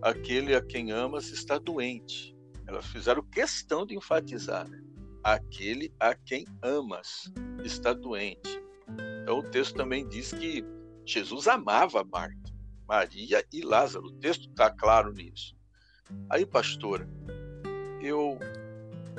aquele 0.00 0.54
a 0.54 0.62
quem 0.62 0.92
amas 0.92 1.30
está 1.30 1.58
doente. 1.58 2.36
Elas 2.68 2.86
fizeram 2.86 3.22
questão 3.22 3.84
de 3.84 3.96
enfatizar: 3.96 4.68
né? 4.68 4.80
aquele 5.24 5.92
a 5.98 6.14
quem 6.14 6.46
amas 6.62 7.32
está 7.64 7.92
doente. 7.92 8.62
Então 9.22 9.40
o 9.40 9.42
texto 9.42 9.74
também 9.74 10.06
diz 10.06 10.32
que 10.32 10.64
Jesus 11.06 11.46
amava 11.46 12.02
Marta, 12.02 12.52
Maria 12.86 13.44
e 13.52 13.62
Lázaro. 13.62 14.06
O 14.06 14.12
texto 14.12 14.48
está 14.48 14.70
claro 14.70 15.12
nisso. 15.12 15.56
Aí, 16.28 16.44
pastora, 16.44 17.08
eu 18.02 18.38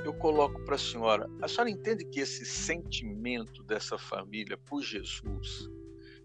eu 0.03 0.13
coloco 0.13 0.63
para 0.63 0.75
a 0.75 0.77
senhora, 0.77 1.27
a 1.41 1.47
senhora 1.47 1.69
entende 1.69 2.05
que 2.05 2.19
esse 2.19 2.45
sentimento 2.45 3.63
dessa 3.63 3.97
família 3.97 4.57
por 4.57 4.81
Jesus 4.81 5.69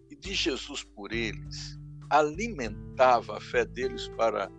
e 0.09 0.15
de 0.15 0.33
Jesus 0.33 0.83
por 0.83 1.11
eles 1.11 1.77
alimentava 2.09 3.37
a 3.37 3.41
fé 3.41 3.65
deles 3.65 4.07
para 4.09 4.49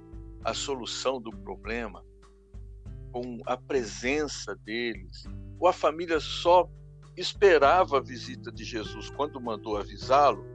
a 0.44 0.52
solução 0.52 1.20
do 1.20 1.30
problema, 1.30 2.04
com 3.12 3.40
a 3.46 3.56
presença 3.56 4.56
deles, 4.56 5.22
ou 5.60 5.68
a 5.68 5.72
família 5.72 6.18
só 6.18 6.68
esperava 7.16 7.98
a 7.98 8.02
visita 8.02 8.50
de 8.50 8.64
Jesus 8.64 9.08
quando 9.10 9.40
mandou 9.40 9.76
avisá-lo 9.76 10.53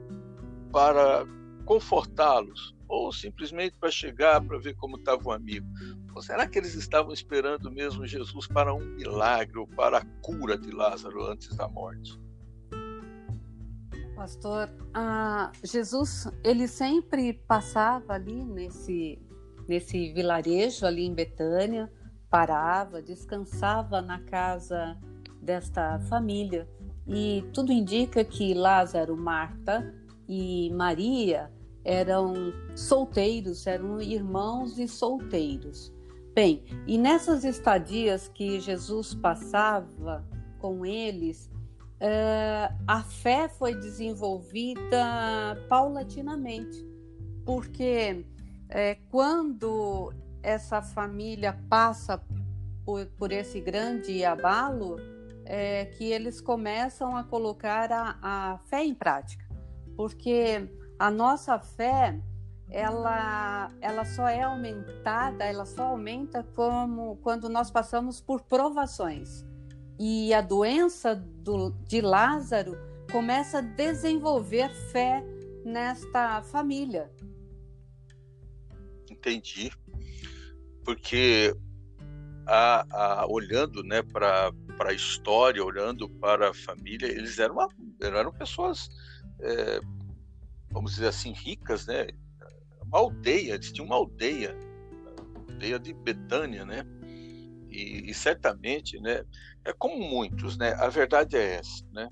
para 0.70 1.26
confortá-los 1.64 2.74
ou 2.88 3.12
simplesmente 3.12 3.78
para 3.78 3.90
chegar 3.90 4.40
para 4.40 4.58
ver 4.58 4.74
como 4.74 4.96
estava 4.96 5.22
o 5.28 5.32
amigo? 5.32 5.66
Ou 6.14 6.22
será 6.22 6.46
que 6.46 6.58
eles 6.58 6.74
estavam 6.74 7.12
esperando 7.12 7.70
mesmo 7.70 8.06
Jesus 8.06 8.46
para 8.48 8.74
um 8.74 8.84
milagre 8.96 9.58
ou 9.58 9.66
para 9.66 9.98
a 9.98 10.04
cura 10.20 10.58
de 10.58 10.70
Lázaro 10.72 11.24
antes 11.26 11.54
da 11.56 11.68
morte? 11.68 12.18
Pastor, 14.16 14.68
Jesus 15.64 16.28
ele 16.44 16.66
sempre 16.66 17.32
passava 17.32 18.14
ali 18.14 18.44
nesse 18.44 19.18
nesse 19.68 20.12
vilarejo 20.12 20.84
ali 20.84 21.06
em 21.06 21.14
Betânia, 21.14 21.88
parava, 22.28 23.00
descansava 23.00 24.02
na 24.02 24.20
casa 24.20 24.98
desta 25.40 26.00
família 26.00 26.68
e 27.06 27.44
tudo 27.54 27.72
indica 27.72 28.24
que 28.24 28.52
Lázaro, 28.52 29.16
Marta 29.16 29.94
e 30.30 30.70
Maria 30.70 31.50
eram 31.84 32.52
solteiros, 32.76 33.66
eram 33.66 34.00
irmãos 34.00 34.78
e 34.78 34.86
solteiros. 34.86 35.92
Bem, 36.32 36.62
e 36.86 36.96
nessas 36.96 37.42
estadias 37.42 38.28
que 38.28 38.60
Jesus 38.60 39.12
passava 39.12 40.24
com 40.60 40.86
eles, 40.86 41.50
uh, 41.96 42.72
a 42.86 43.02
fé 43.02 43.48
foi 43.48 43.74
desenvolvida 43.74 45.58
paulatinamente, 45.68 46.86
porque 47.44 48.24
uh, 48.66 49.08
quando 49.10 50.12
essa 50.44 50.80
família 50.80 51.58
passa 51.68 52.22
por, 52.84 53.04
por 53.18 53.32
esse 53.32 53.60
grande 53.60 54.24
abalo, 54.24 54.96
é 55.44 55.86
que 55.86 56.04
eles 56.04 56.40
começam 56.40 57.16
a 57.16 57.24
colocar 57.24 57.90
a, 57.90 58.16
a 58.22 58.58
fé 58.58 58.84
em 58.84 58.94
prática 58.94 59.49
porque 59.96 60.68
a 60.98 61.10
nossa 61.10 61.58
fé 61.58 62.20
ela, 62.70 63.70
ela 63.80 64.04
só 64.04 64.28
é 64.28 64.42
aumentada, 64.42 65.44
ela 65.44 65.66
só 65.66 65.88
aumenta 65.88 66.42
como 66.54 67.16
quando 67.16 67.48
nós 67.48 67.70
passamos 67.70 68.20
por 68.20 68.42
provações. 68.42 69.44
E 69.98 70.32
a 70.32 70.40
doença 70.40 71.14
do, 71.14 71.70
de 71.86 72.00
Lázaro 72.00 72.78
começa 73.10 73.58
a 73.58 73.60
desenvolver 73.60 74.70
fé 74.92 75.22
nesta 75.64 76.42
família. 76.42 77.10
Entendi. 79.10 79.70
Porque 80.84 81.54
a, 82.46 82.86
a, 82.90 83.26
olhando 83.26 83.82
né, 83.82 84.02
para 84.02 84.52
a 84.78 84.92
história, 84.92 85.62
olhando 85.62 86.08
para 86.08 86.50
a 86.50 86.54
família, 86.54 87.06
eles 87.06 87.38
eram, 87.38 87.56
uma, 87.56 87.68
eram 88.00 88.32
pessoas 88.32 88.88
é, 89.42 89.80
vamos 90.70 90.92
dizer 90.92 91.08
assim, 91.08 91.32
ricas, 91.32 91.86
né? 91.86 92.08
Uma 92.82 92.98
aldeia, 92.98 93.54
eles 93.54 93.72
tinham 93.72 93.86
uma 93.86 93.96
aldeia, 93.96 94.56
aldeia 95.48 95.78
de 95.78 95.92
Betânia, 95.92 96.64
né? 96.64 96.84
E, 97.70 98.10
e, 98.10 98.14
certamente, 98.14 99.00
né, 99.00 99.24
é 99.64 99.72
como 99.72 99.96
muitos, 99.96 100.56
né, 100.58 100.72
a 100.74 100.88
verdade 100.88 101.36
é 101.36 101.54
essa, 101.54 101.84
né, 101.92 102.08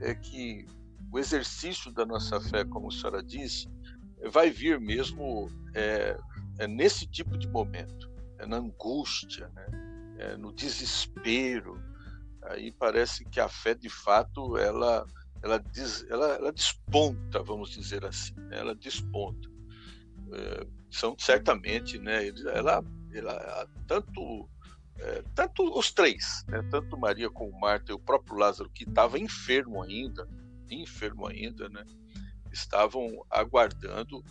é 0.00 0.14
que 0.16 0.66
o 1.12 1.18
exercício 1.18 1.92
da 1.92 2.04
nossa 2.04 2.40
fé, 2.40 2.64
como 2.64 2.88
a 2.88 2.90
senhora 2.90 3.22
disse, 3.22 3.68
vai 4.32 4.50
vir 4.50 4.80
mesmo 4.80 5.48
é, 5.74 6.18
é 6.58 6.66
nesse 6.66 7.06
tipo 7.06 7.38
de 7.38 7.46
momento, 7.48 8.10
é 8.38 8.46
na 8.46 8.56
angústia, 8.56 9.48
né, 9.54 9.66
é 10.18 10.36
no 10.36 10.52
desespero. 10.52 11.80
Aí 12.42 12.72
parece 12.72 13.24
que 13.24 13.40
a 13.40 13.48
fé, 13.48 13.74
de 13.74 13.88
fato, 13.88 14.56
ela 14.56 15.06
ela, 15.46 15.58
diz, 15.72 16.04
ela, 16.10 16.34
ela 16.34 16.52
desponta, 16.52 17.42
vamos 17.42 17.70
dizer 17.70 18.04
assim, 18.04 18.34
né, 18.34 18.58
ela 18.58 18.74
desponta. 18.74 19.48
É, 20.32 20.66
são 20.90 21.16
certamente, 21.18 21.98
né, 21.98 22.28
ela, 22.52 22.84
ela 23.12 23.68
tanto 23.86 24.48
é, 24.98 25.22
tanto 25.34 25.62
os 25.78 25.92
três, 25.92 26.44
né, 26.48 26.66
tanto 26.70 26.98
Maria 26.98 27.30
como 27.30 27.58
Marta 27.60 27.92
e 27.92 27.94
o 27.94 27.98
próprio 27.98 28.36
Lázaro, 28.36 28.68
que 28.70 28.82
estava 28.82 29.18
enfermo 29.18 29.82
ainda, 29.82 30.28
enfermo 30.68 31.28
ainda, 31.28 31.68
né, 31.68 31.84
estavam 32.52 33.24
aguardando 33.30 34.24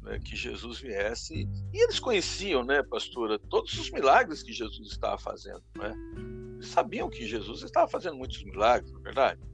né, 0.00 0.18
que 0.20 0.34
Jesus 0.34 0.80
viesse. 0.80 1.46
E 1.72 1.82
eles 1.82 2.00
conheciam, 2.00 2.64
né, 2.64 2.82
pastora, 2.82 3.38
todos 3.38 3.78
os 3.78 3.90
milagres 3.90 4.42
que 4.42 4.52
Jesus 4.52 4.90
estava 4.90 5.18
fazendo. 5.18 5.62
Né? 5.76 5.92
Eles 6.54 6.68
sabiam 6.68 7.10
que 7.10 7.26
Jesus 7.26 7.62
estava 7.62 7.88
fazendo 7.88 8.16
muitos 8.16 8.42
milagres, 8.42 8.90
não 8.90 9.00
é 9.00 9.02
verdade? 9.02 9.51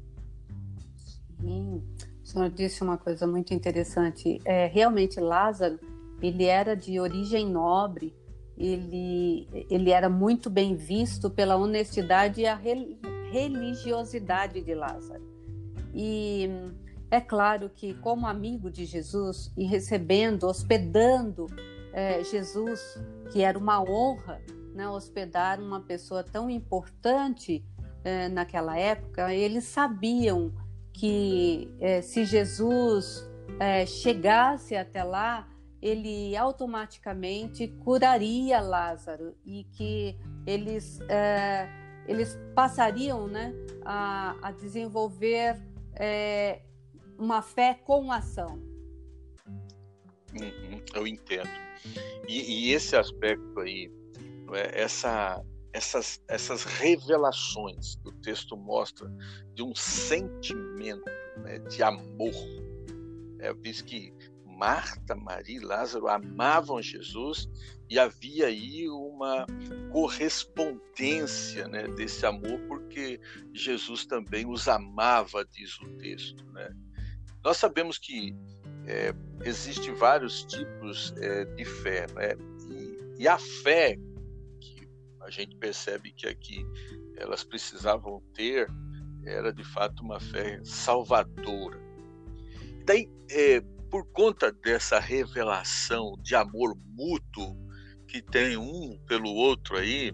O 2.28 2.30
senhor 2.30 2.50
disse 2.50 2.82
uma 2.82 2.98
coisa 2.98 3.26
muito 3.26 3.54
interessante. 3.54 4.38
É, 4.44 4.66
realmente, 4.66 5.18
Lázaro, 5.18 5.80
ele 6.20 6.44
era 6.44 6.76
de 6.76 7.00
origem 7.00 7.48
nobre, 7.48 8.14
ele, 8.54 9.48
ele 9.70 9.90
era 9.90 10.10
muito 10.10 10.50
bem 10.50 10.76
visto 10.76 11.30
pela 11.30 11.56
honestidade 11.56 12.42
e 12.42 12.46
a 12.46 12.54
religiosidade 13.32 14.60
de 14.60 14.74
Lázaro. 14.74 15.22
E 15.94 16.50
é 17.10 17.18
claro 17.18 17.70
que, 17.74 17.94
como 17.94 18.26
amigo 18.26 18.70
de 18.70 18.84
Jesus 18.84 19.50
e 19.56 19.64
recebendo, 19.64 20.44
hospedando 20.44 21.46
é, 21.94 22.22
Jesus, 22.22 23.00
que 23.32 23.40
era 23.40 23.58
uma 23.58 23.80
honra 23.80 24.38
né, 24.74 24.86
hospedar 24.86 25.58
uma 25.62 25.80
pessoa 25.80 26.22
tão 26.22 26.50
importante 26.50 27.64
é, 28.04 28.28
naquela 28.28 28.78
época, 28.78 29.32
eles 29.32 29.64
sabiam 29.64 30.52
que 30.98 31.70
é, 31.80 32.02
se 32.02 32.24
Jesus 32.24 33.28
é, 33.60 33.86
chegasse 33.86 34.74
até 34.74 35.04
lá, 35.04 35.48
ele 35.80 36.36
automaticamente 36.36 37.68
curaria 37.84 38.60
Lázaro 38.60 39.36
e 39.46 39.64
que 39.76 40.18
eles, 40.44 41.00
é, 41.08 41.68
eles 42.06 42.36
passariam 42.54 43.28
né, 43.28 43.54
a, 43.84 44.36
a 44.42 44.50
desenvolver 44.50 45.56
é, 45.94 46.62
uma 47.16 47.42
fé 47.42 47.74
com 47.74 48.10
ação. 48.10 48.60
Uhum, 50.34 50.82
eu 50.94 51.06
entendo. 51.06 51.48
E, 52.26 52.70
e, 52.70 52.72
esse 52.72 52.96
aspecto 52.96 53.60
aí, 53.60 53.90
é, 54.52 54.82
essa, 54.82 55.42
essas, 55.72 56.22
essas 56.28 56.64
revelações 56.64 57.96
que 57.96 58.08
o 58.08 58.12
texto 58.12 58.56
mostra 58.56 59.10
de 59.54 59.62
um 59.62 59.74
sentimento 59.74 61.04
né, 61.38 61.58
de 61.58 61.82
amor. 61.82 62.34
É, 63.40 63.52
diz 63.54 63.82
que 63.82 64.12
Marta, 64.44 65.14
Maria 65.14 65.56
e 65.56 65.60
Lázaro 65.60 66.08
amavam 66.08 66.82
Jesus 66.82 67.48
e 67.88 67.98
havia 67.98 68.46
aí 68.46 68.88
uma 68.88 69.46
correspondência 69.92 71.68
né, 71.68 71.86
desse 71.88 72.26
amor, 72.26 72.58
porque 72.66 73.20
Jesus 73.54 74.04
também 74.04 74.46
os 74.46 74.66
amava, 74.66 75.44
diz 75.44 75.78
o 75.80 75.86
texto. 75.96 76.44
Né? 76.52 76.70
Nós 77.44 77.56
sabemos 77.56 77.98
que 77.98 78.34
é, 78.86 79.14
existem 79.44 79.94
vários 79.94 80.42
tipos 80.44 81.14
é, 81.18 81.44
de 81.44 81.64
fé, 81.64 82.06
né? 82.14 82.32
E, 82.70 83.22
e, 83.22 83.28
a 83.28 83.38
fé 83.38 83.96
a 85.28 85.30
gente 85.30 85.54
percebe 85.56 86.10
que 86.10 86.26
aqui 86.26 86.66
elas 87.18 87.44
precisavam 87.44 88.22
ter 88.32 88.66
era 89.26 89.52
de 89.52 89.62
fato 89.62 90.02
uma 90.02 90.18
fé 90.18 90.58
salvadora. 90.64 91.78
E 92.80 92.84
daí, 92.84 93.10
é, 93.30 93.60
por 93.90 94.06
conta 94.06 94.50
dessa 94.50 94.98
revelação 94.98 96.14
de 96.22 96.34
amor 96.34 96.74
mútuo 96.94 97.54
que 98.06 98.22
tem 98.22 98.56
um 98.56 98.98
pelo 99.06 99.28
outro 99.28 99.76
aí, 99.76 100.12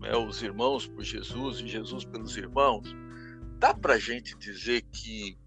né, 0.00 0.16
os 0.16 0.42
irmãos 0.42 0.88
por 0.88 1.04
Jesus 1.04 1.60
e 1.60 1.68
Jesus 1.68 2.04
pelos 2.04 2.36
irmãos, 2.36 2.92
dá 3.60 3.72
para 3.72 3.94
a 3.94 3.98
gente 3.98 4.36
dizer 4.38 4.82
que 4.90 5.38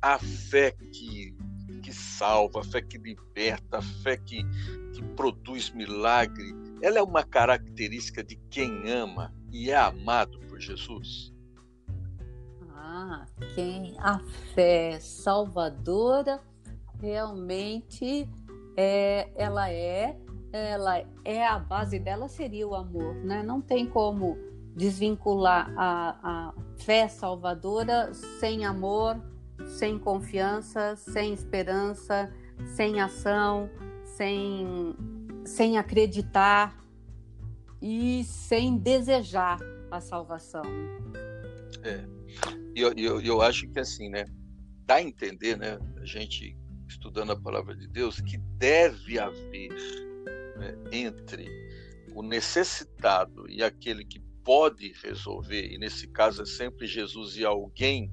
a 0.00 0.18
fé 0.18 0.70
que, 0.70 1.36
que 1.82 1.92
salva, 1.92 2.60
a 2.60 2.64
fé 2.64 2.80
que 2.80 2.96
liberta, 2.96 3.76
a 3.76 3.82
fé 3.82 4.16
que, 4.16 4.42
que 4.94 5.02
produz 5.14 5.68
milagre, 5.70 6.54
ela 6.82 6.98
é 6.98 7.02
uma 7.02 7.24
característica 7.24 8.22
de 8.22 8.36
quem 8.50 8.90
ama 8.90 9.34
e 9.52 9.70
é 9.70 9.76
amado 9.76 10.38
por 10.48 10.60
Jesus? 10.60 11.32
Ah, 12.74 13.26
quem 13.54 13.94
a 13.98 14.18
fé 14.54 14.98
salvadora 15.00 16.40
realmente 17.00 18.28
é, 18.76 19.30
ela 19.34 19.70
é, 19.70 20.16
ela 20.52 21.04
é 21.24 21.46
a 21.46 21.58
base 21.58 21.98
dela 21.98 22.28
seria 22.28 22.66
o 22.66 22.74
amor, 22.74 23.14
né? 23.16 23.42
Não 23.42 23.60
tem 23.60 23.86
como 23.86 24.38
desvincular 24.76 25.72
a, 25.76 26.18
a 26.22 26.54
fé 26.78 27.08
salvadora 27.08 28.14
sem 28.14 28.64
amor, 28.64 29.20
sem 29.66 29.98
confiança, 29.98 30.94
sem 30.96 31.32
esperança, 31.32 32.32
sem 32.64 33.00
ação, 33.00 33.68
sem, 34.04 34.94
sem 35.48 35.78
acreditar 35.78 36.76
e 37.80 38.22
sem 38.24 38.76
desejar 38.76 39.58
a 39.90 40.00
salvação. 40.00 40.62
É. 41.82 42.04
E 42.74 42.80
eu, 42.80 42.92
eu, 42.96 43.20
eu 43.20 43.42
acho 43.42 43.68
que 43.68 43.78
assim, 43.78 44.08
né? 44.08 44.24
Dá 44.84 44.96
a 44.96 45.02
entender, 45.02 45.56
né? 45.56 45.78
A 46.00 46.04
gente 46.04 46.56
estudando 46.86 47.32
a 47.32 47.40
palavra 47.40 47.74
de 47.74 47.86
Deus, 47.88 48.20
que 48.20 48.38
deve 48.38 49.18
haver 49.18 49.70
né, 50.56 50.74
entre 50.92 51.46
o 52.14 52.22
necessitado 52.22 53.48
e 53.48 53.62
aquele 53.62 54.04
que 54.04 54.20
pode 54.42 54.92
resolver, 55.02 55.72
e 55.72 55.78
nesse 55.78 56.08
caso 56.08 56.42
é 56.42 56.46
sempre 56.46 56.86
Jesus 56.86 57.36
e 57.36 57.44
alguém 57.44 58.10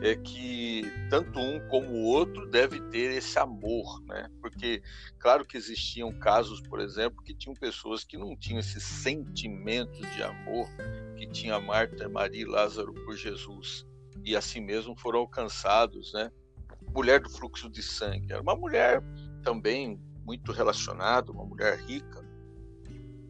é 0.00 0.14
que 0.16 0.82
tanto 1.08 1.38
um 1.38 1.60
como 1.68 1.88
o 1.88 2.04
outro 2.04 2.46
deve 2.50 2.80
ter 2.90 3.12
esse 3.12 3.38
amor, 3.38 4.02
né? 4.06 4.28
Porque 4.40 4.82
claro 5.18 5.44
que 5.44 5.56
existiam 5.56 6.12
casos, 6.18 6.60
por 6.60 6.80
exemplo, 6.80 7.22
que 7.22 7.34
tinham 7.34 7.54
pessoas 7.54 8.04
que 8.04 8.18
não 8.18 8.36
tinham 8.36 8.60
esse 8.60 8.80
sentimento 8.80 10.00
de 10.10 10.22
amor 10.22 10.68
que 11.16 11.26
tinha 11.26 11.58
Marta, 11.58 12.08
Maria 12.08 12.42
e 12.42 12.44
Lázaro 12.44 12.92
por 12.92 13.16
Jesus 13.16 13.86
e 14.24 14.36
assim 14.36 14.60
mesmo 14.60 14.94
foram 14.96 15.20
alcançados, 15.20 16.12
né? 16.12 16.30
Mulher 16.94 17.20
do 17.20 17.30
fluxo 17.30 17.70
de 17.70 17.82
sangue 17.82 18.32
era 18.32 18.42
uma 18.42 18.54
mulher 18.54 19.02
também 19.42 20.00
muito 20.24 20.52
relacionada, 20.52 21.32
uma 21.32 21.44
mulher 21.44 21.78
rica, 21.80 22.22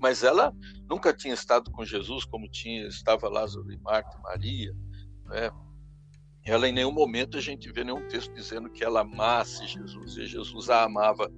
mas 0.00 0.22
ela 0.22 0.52
nunca 0.88 1.12
tinha 1.12 1.35
estado 1.35 1.70
com 1.70 1.85
Jesus 1.85 2.24
como 2.24 2.48
tinha 2.48 2.87
estava 2.87 3.28
Lázaro 3.28 3.70
e 3.72 3.78
Marta 3.78 4.16
e 4.18 4.22
Maria, 4.22 4.76
né? 5.26 5.50
Ela 6.44 6.68
em 6.68 6.72
nenhum 6.72 6.92
momento 6.92 7.38
a 7.38 7.40
gente 7.40 7.70
vê 7.72 7.85
nenhum 7.85 8.07
texto 8.09 8.33
dizendo 8.35 8.70
que 8.70 8.85
ela 8.85 9.00
amasse 9.00 9.66
Jesus 9.66 10.16
e 10.16 10.26
Jesus 10.26 10.68
a 10.68 10.85
amava, 10.85 11.33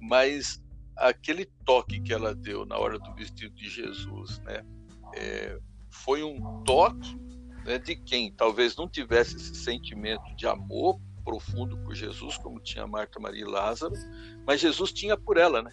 mas 0.00 0.62
aquele 0.96 1.46
toque 1.64 2.00
que 2.00 2.12
ela 2.12 2.34
deu 2.34 2.64
na 2.64 2.76
hora 2.76 2.98
do 2.98 3.14
vestido 3.14 3.54
de 3.54 3.68
Jesus, 3.68 4.40
né, 4.40 4.64
é, 5.14 5.58
foi 5.90 6.22
um 6.22 6.62
toque 6.64 7.16
né, 7.64 7.78
de 7.78 7.96
quem 7.96 8.32
talvez 8.32 8.76
não 8.76 8.88
tivesse 8.88 9.36
esse 9.36 9.54
sentimento 9.54 10.34
de 10.36 10.46
amor 10.46 11.00
profundo 11.24 11.76
por 11.78 11.94
Jesus, 11.94 12.38
como 12.38 12.58
tinha 12.58 12.86
Marta, 12.86 13.20
Maria 13.20 13.42
e 13.42 13.44
Lázaro, 13.44 13.92
mas 14.46 14.60
Jesus 14.60 14.92
tinha 14.92 15.14
por 15.14 15.36
ela, 15.36 15.62
né? 15.62 15.72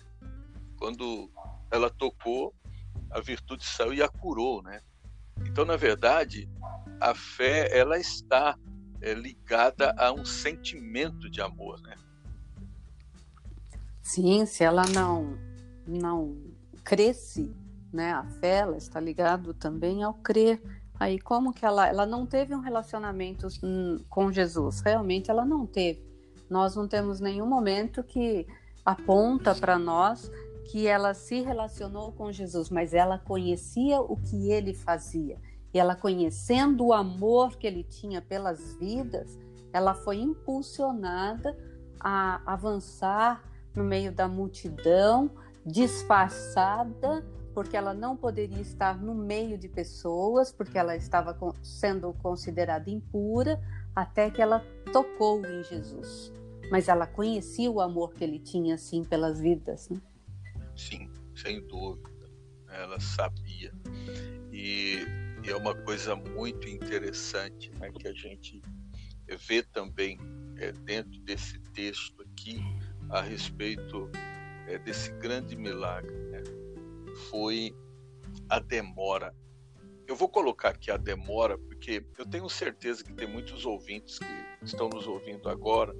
Quando 0.77 1.31
ela 1.71 1.89
tocou, 1.89 2.53
a 3.09 3.21
virtude 3.21 3.63
saiu 3.63 3.93
e 3.93 4.03
a 4.03 4.09
curou, 4.09 4.61
né? 4.61 4.81
Então, 5.45 5.63
na 5.63 5.77
verdade, 5.77 6.49
a 6.99 7.13
fé 7.13 7.69
ela 7.77 7.97
está 7.97 8.57
é, 9.01 9.13
ligada 9.13 9.93
a 9.97 10.11
um 10.11 10.25
sentimento 10.25 11.29
de 11.29 11.41
amor, 11.41 11.81
né? 11.81 11.95
Sim, 14.01 14.45
se 14.45 14.63
ela 14.63 14.83
não 14.93 15.37
não 15.87 16.35
cresce, 16.83 17.55
né? 17.91 18.11
A 18.11 18.23
fé 18.23 18.57
ela 18.57 18.77
está 18.77 18.99
ligado 18.99 19.53
também 19.53 20.03
ao 20.03 20.13
crer. 20.13 20.61
Aí 20.99 21.19
como 21.19 21.53
que 21.53 21.65
ela 21.65 21.87
ela 21.87 22.05
não 22.05 22.25
teve 22.25 22.55
um 22.55 22.59
relacionamento 22.59 23.47
hum, 23.63 24.03
com 24.09 24.31
Jesus? 24.31 24.81
Realmente 24.81 25.29
ela 25.29 25.45
não 25.45 25.65
teve. 25.65 26.03
Nós 26.49 26.75
não 26.75 26.87
temos 26.87 27.19
nenhum 27.19 27.47
momento 27.47 28.03
que 28.03 28.47
aponta 28.85 29.55
para 29.55 29.79
nós 29.79 30.31
que 30.65 30.87
ela 30.87 31.13
se 31.13 31.41
relacionou 31.41 32.11
com 32.11 32.31
Jesus, 32.31 32.69
mas 32.69 32.93
ela 32.93 33.17
conhecia 33.17 33.99
o 33.99 34.17
que 34.17 34.51
ele 34.51 34.73
fazia. 34.73 35.39
E 35.75 35.77
ela 35.77 35.93
conhecendo 35.93 36.85
o 36.85 36.93
amor 36.93 37.57
que 37.57 37.67
ele 37.67 37.83
tinha 37.83 38.21
pelas 38.21 38.77
vidas, 38.77 39.37
ela 39.73 39.93
foi 39.93 40.15
impulsionada 40.15 41.53
a 41.99 42.41
avançar 42.49 43.43
no 43.75 43.83
meio 43.83 44.09
da 44.09 44.25
multidão, 44.25 45.29
disfarçada, 45.65 47.25
porque 47.53 47.75
ela 47.75 47.93
não 47.93 48.15
poderia 48.15 48.61
estar 48.61 48.97
no 48.97 49.13
meio 49.13 49.57
de 49.57 49.67
pessoas, 49.67 50.49
porque 50.49 50.77
ela 50.77 50.95
estava 50.95 51.37
sendo 51.61 52.13
considerada 52.23 52.89
impura, 52.89 53.61
até 53.93 54.31
que 54.31 54.41
ela 54.41 54.65
tocou 54.93 55.45
em 55.45 55.61
Jesus. 55.61 56.31
Mas 56.71 56.87
ela 56.87 57.05
conhecia 57.05 57.69
o 57.69 57.81
amor 57.81 58.13
que 58.13 58.23
ele 58.23 58.39
tinha, 58.39 58.75
assim, 58.75 59.03
pelas 59.03 59.41
vidas. 59.41 59.89
Né? 59.89 59.99
Sim, 60.73 61.11
sem 61.35 61.67
dúvida. 61.67 62.09
Ela 62.69 62.97
sabia. 63.01 63.73
E, 64.53 65.05
e 65.45 65.51
é 65.51 65.55
uma 65.55 65.75
coisa 65.75 66.15
muito 66.15 66.67
interessante 66.67 67.71
né, 67.79 67.91
que 67.91 68.07
a 68.07 68.13
gente 68.13 68.61
vê 69.47 69.61
também 69.61 70.17
é, 70.57 70.71
dentro 70.71 71.19
desse 71.21 71.59
texto 71.71 72.23
aqui 72.23 72.59
a 73.09 73.21
respeito 73.21 74.09
é, 74.67 74.79
desse 74.79 75.11
grande 75.13 75.55
milagre. 75.55 76.15
Né? 76.15 76.43
Foi 77.29 77.75
a 78.49 78.59
demora. 78.59 79.35
Eu 80.07 80.15
vou 80.15 80.29
colocar 80.29 80.69
aqui 80.69 80.89
a 80.89 80.97
demora, 80.97 81.57
porque 81.57 82.03
eu 82.17 82.25
tenho 82.25 82.49
certeza 82.49 83.03
que 83.03 83.13
tem 83.13 83.27
muitos 83.27 83.65
ouvintes 83.65 84.17
que 84.17 84.65
estão 84.65 84.89
nos 84.89 85.05
ouvindo 85.07 85.47
agora. 85.47 85.93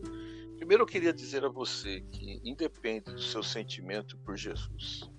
Primeiro, 0.58 0.84
eu 0.84 0.88
queria 0.88 1.14
dizer 1.14 1.46
a 1.46 1.50
você 1.50 2.02
que, 2.12 2.40
independe 2.44 3.12
do 3.12 3.22
seu 3.22 3.44
sentimento 3.44 4.18
por 4.20 4.36
Jesus, 4.36 5.10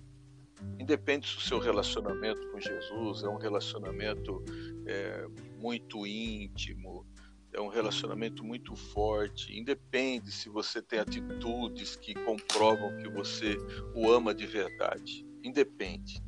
independe 0.79 1.35
do 1.35 1.41
seu 1.41 1.59
relacionamento 1.59 2.49
com 2.51 2.59
Jesus, 2.59 3.23
é 3.23 3.27
um 3.27 3.37
relacionamento 3.37 4.43
é, 4.85 5.27
muito 5.57 6.05
íntimo, 6.05 7.05
é 7.53 7.61
um 7.61 7.67
relacionamento 7.67 8.43
muito 8.43 8.75
forte. 8.75 9.57
Independe 9.57 10.31
se 10.31 10.49
você 10.49 10.81
tem 10.81 10.99
atitudes 10.99 11.95
que 11.95 12.13
comprovam 12.13 12.97
que 12.97 13.09
você 13.09 13.57
o 13.95 14.11
ama 14.11 14.33
de 14.33 14.45
verdade. 14.45 15.25
Independe. 15.43 16.21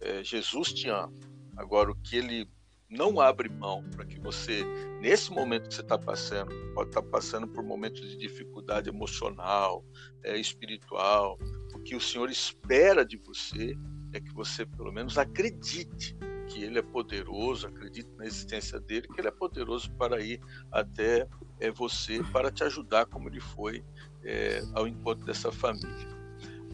É, 0.00 0.24
Jesus 0.24 0.72
te 0.72 0.88
ama. 0.88 1.12
Agora, 1.56 1.90
o 1.90 1.94
que 1.94 2.16
ele 2.16 2.48
não 2.92 3.20
abre 3.20 3.48
mão 3.48 3.82
para 3.96 4.04
que 4.04 4.20
você, 4.20 4.64
nesse 5.00 5.32
momento 5.32 5.68
que 5.68 5.74
você 5.74 5.80
está 5.80 5.98
passando, 5.98 6.52
pode 6.74 6.90
estar 6.90 7.02
tá 7.02 7.08
passando 7.08 7.48
por 7.48 7.64
momentos 7.64 8.02
de 8.02 8.16
dificuldade 8.16 8.88
emocional, 8.88 9.84
é, 10.22 10.36
espiritual, 10.36 11.38
o 11.74 11.78
que 11.80 11.96
o 11.96 12.00
Senhor 12.00 12.30
espera 12.30 13.04
de 13.04 13.16
você 13.16 13.74
é 14.12 14.20
que 14.20 14.32
você, 14.34 14.66
pelo 14.66 14.92
menos, 14.92 15.16
acredite 15.16 16.14
que 16.46 16.62
ele 16.62 16.78
é 16.78 16.82
poderoso, 16.82 17.66
acredite 17.66 18.10
na 18.18 18.26
existência 18.26 18.78
dele, 18.78 19.08
que 19.08 19.20
ele 19.20 19.28
é 19.28 19.32
poderoso 19.32 19.90
para 19.92 20.20
ir 20.20 20.38
até 20.70 21.26
é, 21.58 21.70
você, 21.70 22.22
para 22.30 22.50
te 22.50 22.62
ajudar, 22.62 23.06
como 23.06 23.28
ele 23.28 23.40
foi 23.40 23.82
é, 24.22 24.62
ao 24.74 24.86
encontro 24.86 25.24
dessa 25.24 25.50
família. 25.50 26.08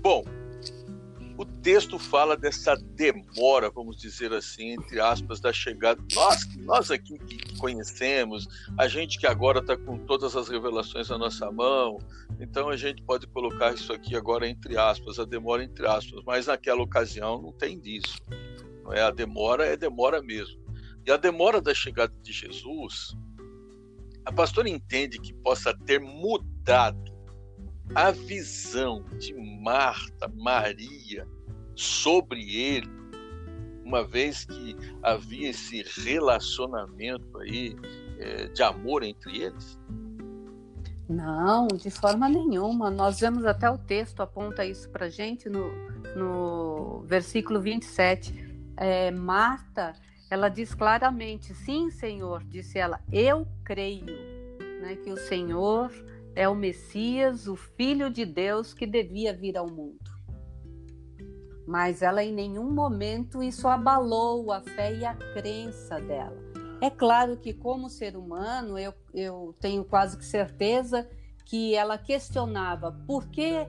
Bom, 0.01 0.25
o 1.39 1.45
texto 1.45 2.01
fala 2.01 2.37
dessa 2.37 2.75
demora, 2.75 3.71
vamos 3.71 3.97
dizer 3.97 4.33
assim, 4.33 4.73
entre 4.73 4.99
aspas, 4.99 5.39
da 5.39 5.53
chegada. 5.53 6.03
Nós, 6.13 6.45
nós 6.57 6.91
aqui 6.91 7.17
que 7.17 7.57
conhecemos, 7.59 8.49
a 8.77 8.89
gente 8.89 9.21
que 9.21 9.27
agora 9.27 9.61
está 9.61 9.77
com 9.77 9.97
todas 9.99 10.35
as 10.35 10.49
revelações 10.49 11.09
na 11.09 11.17
nossa 11.17 11.49
mão, 11.53 11.99
então 12.41 12.69
a 12.69 12.77
gente 12.77 13.01
pode 13.05 13.29
colocar 13.29 13.73
isso 13.73 13.93
aqui 13.93 14.17
agora 14.17 14.49
entre 14.49 14.77
aspas, 14.77 15.21
a 15.21 15.25
demora 15.25 15.63
entre 15.63 15.87
aspas, 15.87 16.25
mas 16.27 16.49
naquela 16.49 16.83
ocasião 16.83 17.41
não 17.41 17.53
tem 17.53 17.79
disso. 17.79 18.21
Não 18.83 18.93
é 18.93 19.03
a 19.03 19.13
demora, 19.13 19.65
é 19.65 19.77
demora 19.77 20.21
mesmo. 20.21 20.61
E 21.07 21.13
a 21.13 21.17
demora 21.17 21.61
da 21.61 21.73
chegada 21.73 22.13
de 22.21 22.33
Jesus, 22.33 23.17
a 24.25 24.33
pastora 24.33 24.69
entende 24.69 25.21
que 25.21 25.33
possa 25.33 25.73
ter 25.87 26.01
mudado 26.01 27.08
a 27.95 28.11
visão 28.11 29.05
de 29.19 29.35
Marta, 29.63 30.31
Maria 30.37 31.27
sobre 31.75 32.55
ele, 32.55 32.91
uma 33.85 34.05
vez 34.05 34.45
que 34.45 34.77
havia 35.03 35.51
esse 35.51 35.83
relacionamento 36.05 37.39
aí 37.39 37.75
é, 38.19 38.49
de 38.49 38.63
amor 38.63 39.03
entre 39.03 39.43
eles? 39.43 39.79
Não, 41.09 41.67
de 41.69 41.91
forma 41.91 42.29
nenhuma. 42.29 42.91
Nós 42.91 43.21
vemos 43.21 43.47
até 43.47 43.71
o 43.71 43.79
texto 43.79 44.21
aponta 44.21 44.67
isso 44.67 44.91
para 44.91 45.09
gente 45.09 45.49
no, 45.49 45.71
no 46.15 47.01
versículo 47.07 47.61
27. 47.61 48.47
É, 48.77 49.11
Marta, 49.11 49.95
ela 50.31 50.51
diz 50.51 50.75
claramente: 50.75 51.55
Sim, 51.55 51.91
Senhor, 51.91 52.45
disse 52.45 52.79
ela, 52.79 53.01
eu 53.11 53.49
creio 53.65 54.05
né, 54.83 54.97
que 55.03 55.11
o 55.11 55.17
Senhor 55.17 55.91
é 56.39 56.49
o 56.49 56.55
Messias, 56.55 57.49
o 57.49 57.57
Filho 57.57 58.09
de 58.09 58.25
Deus 58.25 58.73
que 58.73 58.87
devia 58.87 59.33
vir 59.33 59.59
ao 59.59 59.69
mundo. 59.69 59.99
Mas 61.67 62.01
ela 62.01 62.23
em 62.23 62.33
nenhum 62.33 62.71
momento 62.71 63.43
isso 63.43 63.67
abalou 63.67 64.53
a 64.53 64.61
fé 64.61 64.95
e 64.95 65.05
a 65.05 65.15
crença 65.15 66.01
dela. 66.01 66.39
É 66.81 66.89
claro 66.89 67.37
que, 67.39 67.53
como 67.53 67.91
ser 67.91 68.17
humano, 68.17 68.79
eu, 68.79 68.95
eu 69.13 69.53
tenho 69.59 69.85
quase 69.85 70.17
que 70.17 70.25
certeza 70.25 71.11
que 71.45 71.75
ela 71.75 71.99
questionava 71.99 72.93
por 73.05 73.27
que 73.31 73.67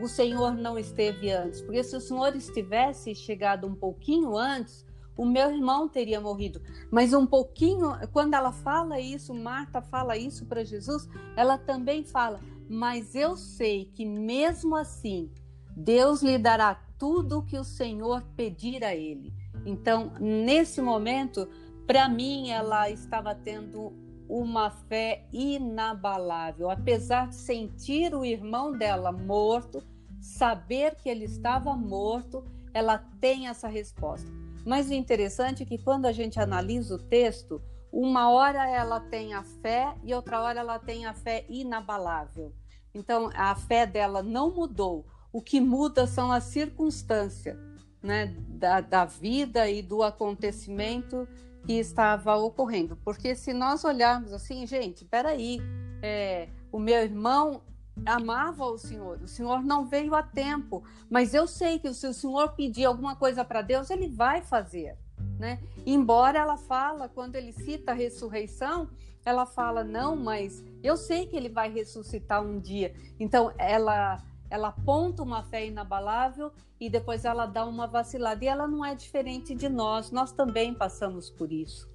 o 0.00 0.06
Senhor 0.06 0.54
não 0.54 0.78
esteve 0.78 1.32
antes. 1.32 1.60
Porque 1.60 1.82
se 1.82 1.96
o 1.96 2.00
Senhor 2.00 2.36
estivesse 2.36 3.16
chegado 3.16 3.66
um 3.66 3.74
pouquinho 3.74 4.36
antes, 4.36 4.85
o 5.16 5.24
meu 5.24 5.50
irmão 5.50 5.88
teria 5.88 6.20
morrido. 6.20 6.60
Mas 6.90 7.12
um 7.12 7.26
pouquinho, 7.26 7.92
quando 8.12 8.34
ela 8.34 8.52
fala 8.52 9.00
isso, 9.00 9.32
Marta 9.32 9.80
fala 9.80 10.16
isso 10.16 10.44
para 10.46 10.64
Jesus, 10.64 11.08
ela 11.36 11.56
também 11.56 12.04
fala: 12.04 12.40
Mas 12.68 13.14
eu 13.14 13.36
sei 13.36 13.86
que 13.86 14.04
mesmo 14.04 14.76
assim, 14.76 15.30
Deus 15.76 16.22
lhe 16.22 16.38
dará 16.38 16.74
tudo 16.98 17.38
o 17.38 17.42
que 17.42 17.58
o 17.58 17.64
Senhor 17.64 18.22
pedir 18.36 18.84
a 18.84 18.94
ele. 18.94 19.32
Então, 19.64 20.12
nesse 20.20 20.80
momento, 20.80 21.48
para 21.86 22.08
mim, 22.08 22.50
ela 22.50 22.90
estava 22.90 23.34
tendo 23.34 23.92
uma 24.28 24.70
fé 24.70 25.26
inabalável, 25.32 26.70
apesar 26.70 27.28
de 27.28 27.36
sentir 27.36 28.14
o 28.14 28.24
irmão 28.24 28.72
dela 28.72 29.12
morto, 29.12 29.82
saber 30.20 30.96
que 30.96 31.08
ele 31.08 31.24
estava 31.24 31.76
morto, 31.76 32.44
ela 32.74 32.98
tem 33.20 33.46
essa 33.46 33.68
resposta. 33.68 34.30
Mas 34.66 34.90
o 34.90 34.94
interessante 34.94 35.62
é 35.62 35.66
que 35.66 35.78
quando 35.78 36.06
a 36.06 36.12
gente 36.12 36.40
analisa 36.40 36.96
o 36.96 36.98
texto, 36.98 37.62
uma 37.92 38.30
hora 38.30 38.68
ela 38.68 38.98
tem 38.98 39.32
a 39.32 39.44
fé 39.44 39.94
e 40.02 40.12
outra 40.12 40.42
hora 40.42 40.58
ela 40.58 40.76
tem 40.76 41.06
a 41.06 41.14
fé 41.14 41.46
inabalável. 41.48 42.52
Então 42.92 43.30
a 43.32 43.54
fé 43.54 43.86
dela 43.86 44.24
não 44.24 44.52
mudou. 44.52 45.06
O 45.32 45.40
que 45.40 45.60
muda 45.60 46.04
são 46.04 46.32
as 46.32 46.44
circunstâncias 46.44 47.56
né, 48.02 48.34
da, 48.48 48.80
da 48.80 49.04
vida 49.04 49.70
e 49.70 49.82
do 49.82 50.02
acontecimento 50.02 51.28
que 51.64 51.74
estava 51.74 52.34
ocorrendo. 52.34 52.96
Porque 53.04 53.36
se 53.36 53.52
nós 53.52 53.84
olharmos 53.84 54.32
assim, 54.32 54.66
gente, 54.66 55.04
peraí, 55.04 55.60
é, 56.02 56.48
o 56.72 56.80
meu 56.80 57.02
irmão 57.02 57.62
amava 58.04 58.64
o 58.64 58.76
Senhor, 58.76 59.22
o 59.22 59.28
Senhor 59.28 59.62
não 59.62 59.86
veio 59.86 60.14
a 60.14 60.22
tempo, 60.22 60.84
mas 61.08 61.32
eu 61.32 61.46
sei 61.46 61.78
que 61.78 61.92
se 61.94 62.06
o 62.06 62.12
Senhor 62.12 62.52
pedir 62.52 62.84
alguma 62.84 63.16
coisa 63.16 63.44
para 63.44 63.62
Deus, 63.62 63.90
ele 63.90 64.08
vai 64.08 64.42
fazer, 64.42 64.96
né? 65.38 65.60
Embora 65.84 66.38
ela 66.38 66.56
fala, 66.56 67.08
quando 67.08 67.36
ele 67.36 67.52
cita 67.52 67.92
a 67.92 67.94
ressurreição, 67.94 68.90
ela 69.24 69.44
fala 69.44 69.82
não, 69.82 70.14
mas 70.14 70.62
eu 70.82 70.96
sei 70.96 71.26
que 71.26 71.36
ele 71.36 71.48
vai 71.48 71.70
ressuscitar 71.70 72.42
um 72.42 72.60
dia. 72.60 72.94
Então 73.18 73.52
ela 73.58 74.22
ela 74.48 74.68
aponta 74.68 75.24
uma 75.24 75.42
fé 75.42 75.66
inabalável 75.66 76.52
e 76.78 76.88
depois 76.88 77.24
ela 77.24 77.46
dá 77.46 77.64
uma 77.64 77.88
vacilada. 77.88 78.44
E 78.44 78.48
ela 78.48 78.68
não 78.68 78.84
é 78.84 78.94
diferente 78.94 79.54
de 79.54 79.68
nós, 79.68 80.10
nós 80.12 80.30
também 80.30 80.72
passamos 80.72 81.28
por 81.28 81.52
isso. 81.52 81.90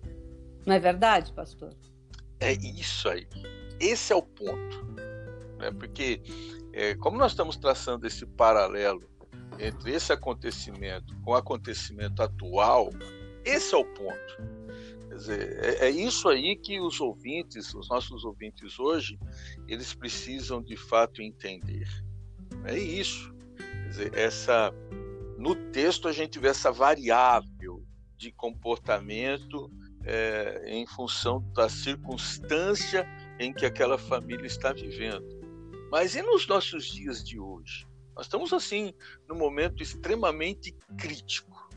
Não 0.65 0.75
é 0.75 0.79
verdade, 0.79 1.31
pastor? 1.31 1.73
É 2.39 2.53
isso 2.53 3.07
aí. 3.07 3.27
Esse 3.79 4.13
é 4.13 4.15
o 4.15 4.21
ponto 4.21 4.90
né? 5.61 5.71
porque 5.71 6.21
é, 6.73 6.95
como 6.95 7.17
nós 7.17 7.31
estamos 7.31 7.55
traçando 7.55 8.05
esse 8.07 8.25
paralelo 8.25 9.09
entre 9.59 9.93
esse 9.93 10.11
acontecimento 10.11 11.15
com 11.21 11.31
o 11.31 11.35
acontecimento 11.35 12.21
atual, 12.21 12.89
esse 13.45 13.73
é 13.73 13.77
o 13.77 13.85
ponto. 13.85 14.37
Quer 15.07 15.15
dizer, 15.15 15.59
é, 15.63 15.87
é 15.87 15.89
isso 15.89 16.27
aí 16.27 16.55
que 16.55 16.79
os 16.79 16.99
ouvintes, 16.99 17.73
os 17.73 17.89
nossos 17.89 18.23
ouvintes 18.23 18.79
hoje, 18.79 19.19
eles 19.67 19.93
precisam 19.93 20.61
de 20.61 20.75
fato 20.75 21.21
entender. 21.21 21.87
É 22.65 22.77
isso. 22.77 23.33
Quer 23.57 23.87
dizer, 23.89 24.17
essa, 24.17 24.73
no 25.37 25.53
texto 25.71 26.07
a 26.07 26.11
gente 26.11 26.39
vê 26.39 26.47
essa 26.47 26.71
variável 26.71 27.83
de 28.17 28.31
comportamento 28.31 29.69
é, 30.05 30.63
em 30.67 30.87
função 30.87 31.41
da 31.53 31.67
circunstância 31.67 33.07
em 33.39 33.53
que 33.53 33.65
aquela 33.65 33.97
família 33.97 34.45
está 34.45 34.71
vivendo. 34.71 35.40
Mas 35.91 36.15
e 36.15 36.21
nos 36.21 36.47
nossos 36.47 36.85
dias 36.85 37.21
de 37.21 37.37
hoje? 37.37 37.85
Nós 38.15 38.25
estamos 38.25 38.53
assim 38.53 38.93
num 39.27 39.35
momento 39.35 39.83
extremamente 39.83 40.73
crítico, 40.97 41.69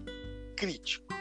crítico. 0.57 1.13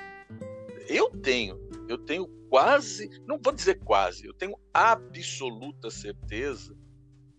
Eu 0.88 1.10
tenho, 1.10 1.60
eu 1.89 1.97
tenho 1.97 2.27
quase, 2.51 3.10
não 3.25 3.39
vou 3.41 3.51
dizer 3.51 3.79
quase, 3.79 4.27
eu 4.27 4.34
tenho 4.34 4.56
absoluta 4.71 5.89
certeza 5.89 6.77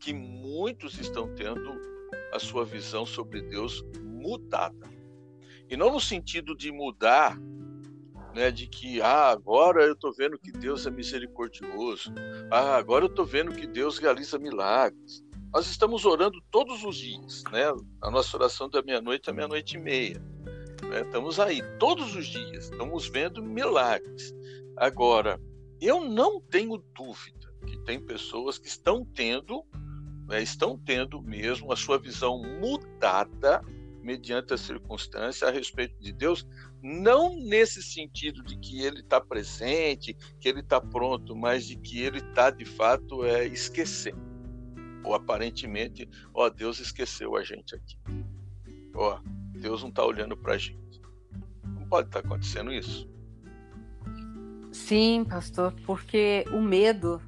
que 0.01 0.13
muitos 0.13 0.99
estão 0.99 1.33
tendo 1.37 1.81
a 2.33 2.41
sua 2.41 2.65
visão 2.65 3.07
sobre 3.07 3.41
Deus 3.41 3.81
mudada. 4.03 4.91
E 5.71 5.77
não 5.77 5.93
no 5.93 6.01
sentido 6.01 6.57
de 6.57 6.73
mudar, 6.73 7.39
né, 8.35 8.51
de 8.51 8.67
que 8.67 9.01
ah, 9.01 9.31
agora 9.31 9.85
eu 9.85 9.93
estou 9.93 10.13
vendo 10.13 10.37
que 10.37 10.51
Deus 10.51 10.85
é 10.85 10.91
misericordioso, 10.91 12.13
ah, 12.51 12.75
agora 12.77 13.05
eu 13.05 13.09
estou 13.09 13.25
vendo 13.25 13.55
que 13.55 13.69
Deus 13.69 13.99
realiza 13.99 14.37
milagres. 14.37 15.24
Nós 15.55 15.69
estamos 15.69 16.05
orando 16.05 16.43
todos 16.51 16.83
os 16.83 16.97
dias, 16.97 17.45
né? 17.53 17.63
A 18.03 18.11
nossa 18.11 18.37
oração 18.37 18.69
da 18.69 18.83
meia-noite 18.83 19.31
à 19.31 19.33
meia-noite 19.33 19.77
e 19.77 19.81
meia. 19.81 20.21
Né? 20.83 21.03
Estamos 21.03 21.39
aí 21.39 21.63
todos 21.79 22.17
os 22.17 22.27
dias, 22.27 22.65
estamos 22.65 23.07
vendo 23.07 23.41
milagres. 23.41 24.35
Agora, 24.77 25.41
eu 25.81 26.05
não 26.05 26.41
tenho 26.41 26.77
dúvida 26.93 27.55
que 27.69 27.79
tem 27.85 28.05
pessoas 28.05 28.59
que 28.59 28.67
estão 28.67 29.05
tendo, 29.05 29.65
né, 30.27 30.43
estão 30.43 30.77
tendo 30.77 31.23
mesmo 31.23 31.73
a 31.73 31.77
sua 31.77 32.01
visão 32.01 32.43
mudada 32.61 33.63
mediante 34.03 34.55
a 34.55 34.59
circunstância 34.59 35.47
a 35.47 35.53
respeito 35.53 35.97
de 36.01 36.13
Deus, 36.13 36.45
não 36.83 37.37
nesse 37.37 37.81
sentido 37.81 38.43
de 38.43 38.59
que 38.59 38.83
ele 38.83 39.01
está 39.01 39.21
presente, 39.21 40.17
que 40.41 40.49
ele 40.49 40.61
está 40.61 40.81
pronto, 40.81 41.37
mas 41.37 41.65
de 41.65 41.77
que 41.77 42.03
ele 42.03 42.19
está 42.19 42.51
de 42.51 42.65
fato 42.65 43.25
é, 43.25 43.47
esquecendo. 43.47 44.34
Ou 45.05 45.15
aparentemente, 45.15 46.09
ó, 46.33 46.49
Deus 46.49 46.81
esqueceu 46.81 47.37
a 47.37 47.45
gente 47.45 47.75
aqui. 47.75 47.99
Ó, 48.95 49.21
Deus 49.53 49.83
não 49.83 49.91
está 49.91 50.05
olhando 50.05 50.37
para 50.37 50.55
a 50.55 50.59
gente. 50.59 51.01
Não 51.63 51.87
pode 51.87 52.09
estar 52.09 52.23
tá 52.23 52.27
acontecendo 52.27 52.73
isso. 52.73 53.09
Sim, 54.73 55.25
pastor, 55.25 55.73
porque 55.87 56.45
o 56.51 56.61
medo 56.61 57.21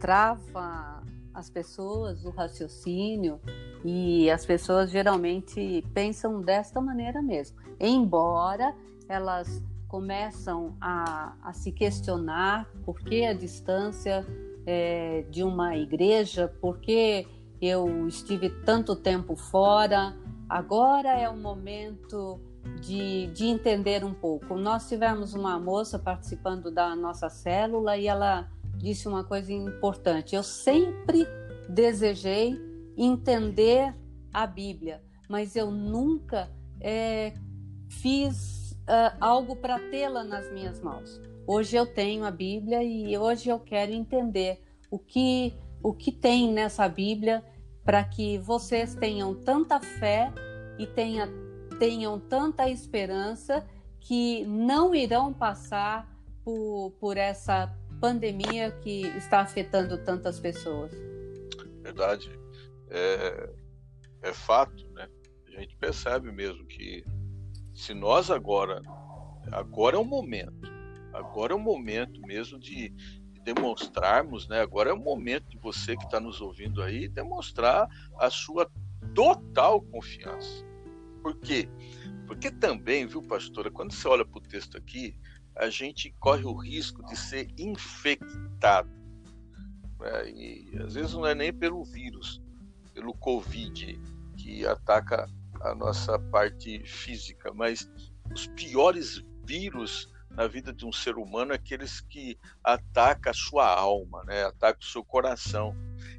trava 0.00 1.02
as 1.32 1.50
pessoas, 1.50 2.24
o 2.24 2.30
raciocínio, 2.30 3.40
e 3.84 4.30
as 4.30 4.46
pessoas 4.46 4.90
geralmente 4.90 5.84
pensam 5.92 6.40
desta 6.40 6.80
maneira 6.80 7.20
mesmo. 7.20 7.58
Embora 7.78 8.74
elas 9.08 9.62
começam 9.88 10.76
a, 10.80 11.36
a 11.42 11.52
se 11.52 11.70
questionar 11.70 12.68
por 12.84 13.00
que 13.00 13.24
a 13.24 13.32
distância 13.32 14.26
é, 14.66 15.24
de 15.30 15.42
uma 15.42 15.76
igreja, 15.76 16.48
por 16.60 16.78
que 16.78 17.26
eu 17.60 18.06
estive 18.06 18.50
tanto 18.50 18.94
tempo 18.96 19.36
fora, 19.36 20.16
agora 20.48 21.18
é 21.18 21.28
o 21.28 21.36
momento 21.36 22.40
de, 22.80 23.28
de 23.28 23.46
entender 23.46 24.04
um 24.04 24.14
pouco. 24.14 24.56
Nós 24.56 24.88
tivemos 24.88 25.34
uma 25.34 25.58
moça 25.58 25.98
participando 25.98 26.70
da 26.70 26.94
nossa 26.94 27.28
célula 27.28 27.96
e 27.96 28.06
ela 28.06 28.50
disse 28.76 29.08
uma 29.08 29.24
coisa 29.24 29.52
importante. 29.52 30.34
Eu 30.34 30.42
sempre 30.42 31.26
desejei 31.68 32.58
entender 32.96 33.94
a 34.32 34.46
Bíblia, 34.46 35.02
mas 35.28 35.56
eu 35.56 35.70
nunca 35.70 36.50
é, 36.80 37.34
fiz 37.88 38.72
uh, 38.82 39.16
algo 39.20 39.56
para 39.56 39.78
tê-la 39.90 40.24
nas 40.24 40.52
minhas 40.52 40.80
mãos. 40.80 41.20
Hoje 41.46 41.76
eu 41.76 41.86
tenho 41.86 42.24
a 42.24 42.30
Bíblia 42.30 42.82
e 42.82 43.16
hoje 43.18 43.50
eu 43.50 43.60
quero 43.60 43.92
entender 43.92 44.62
o 44.90 44.98
que 44.98 45.54
o 45.82 45.92
que 45.92 46.10
tem 46.10 46.50
nessa 46.50 46.88
Bíblia 46.88 47.44
para 47.84 48.02
que 48.02 48.38
vocês 48.38 48.94
tenham 48.94 49.34
tanta 49.34 49.78
fé 49.78 50.32
e 50.78 50.86
tenha 50.86 51.28
tenham 51.78 52.18
tanta 52.18 52.70
esperança 52.70 53.66
que 54.00 54.44
não 54.46 54.94
irão 54.94 55.34
passar 55.34 56.10
por, 56.42 56.92
por 56.98 57.18
essa 57.18 57.74
pandemia 58.00 58.70
que 58.70 59.02
está 59.08 59.40
afetando 59.40 59.98
tantas 59.98 60.40
pessoas. 60.40 60.92
Verdade. 61.82 62.30
É, 62.88 63.50
é 64.22 64.32
fato, 64.32 64.86
né? 64.92 65.08
A 65.48 65.60
gente 65.60 65.76
percebe 65.76 66.32
mesmo 66.32 66.64
que 66.66 67.04
se 67.74 67.92
nós 67.92 68.30
agora, 68.30 68.80
agora 69.52 69.96
é 69.96 69.98
o 69.98 70.04
momento, 70.04 70.73
agora 71.14 71.52
é 71.52 71.56
o 71.56 71.60
momento 71.60 72.20
mesmo 72.22 72.58
de, 72.58 72.90
de 72.90 73.40
demonstrarmos, 73.42 74.48
né? 74.48 74.60
Agora 74.60 74.90
é 74.90 74.92
o 74.92 74.98
momento 74.98 75.48
de 75.48 75.58
você 75.58 75.96
que 75.96 76.04
está 76.04 76.20
nos 76.20 76.40
ouvindo 76.40 76.82
aí 76.82 77.08
demonstrar 77.08 77.88
a 78.18 78.28
sua 78.28 78.70
total 79.14 79.80
confiança 79.80 80.64
por 81.24 81.34
quê? 81.36 81.66
Porque 82.26 82.50
também, 82.50 83.06
viu, 83.06 83.22
pastora, 83.22 83.70
quando 83.70 83.94
você 83.94 84.06
olha 84.06 84.26
para 84.26 84.36
o 84.36 84.42
texto 84.42 84.76
aqui, 84.76 85.16
a 85.56 85.70
gente 85.70 86.14
corre 86.20 86.44
o 86.44 86.52
risco 86.52 87.02
de 87.06 87.16
ser 87.16 87.48
infectado. 87.56 88.90
Né? 89.98 90.30
E 90.30 90.78
às 90.84 90.92
vezes 90.92 91.14
não 91.14 91.26
é 91.26 91.34
nem 91.34 91.50
pelo 91.50 91.82
vírus, 91.82 92.42
pelo 92.92 93.14
Covid, 93.14 93.98
que 94.36 94.66
ataca 94.66 95.26
a 95.62 95.74
nossa 95.74 96.18
parte 96.18 96.78
física, 96.84 97.54
mas 97.54 97.90
os 98.30 98.46
piores 98.48 99.24
vírus 99.46 100.12
na 100.34 100.46
vida 100.46 100.72
de 100.72 100.84
um 100.84 100.92
ser 100.92 101.16
humano 101.16 101.52
é 101.52 101.56
aqueles 101.56 102.00
que 102.00 102.36
atacam 102.62 103.30
a 103.30 103.34
sua 103.34 103.66
alma, 103.66 104.24
né? 104.24 104.44
atacam 104.44 104.80
o 104.82 104.90
seu 104.90 105.04
coração. 105.04 105.74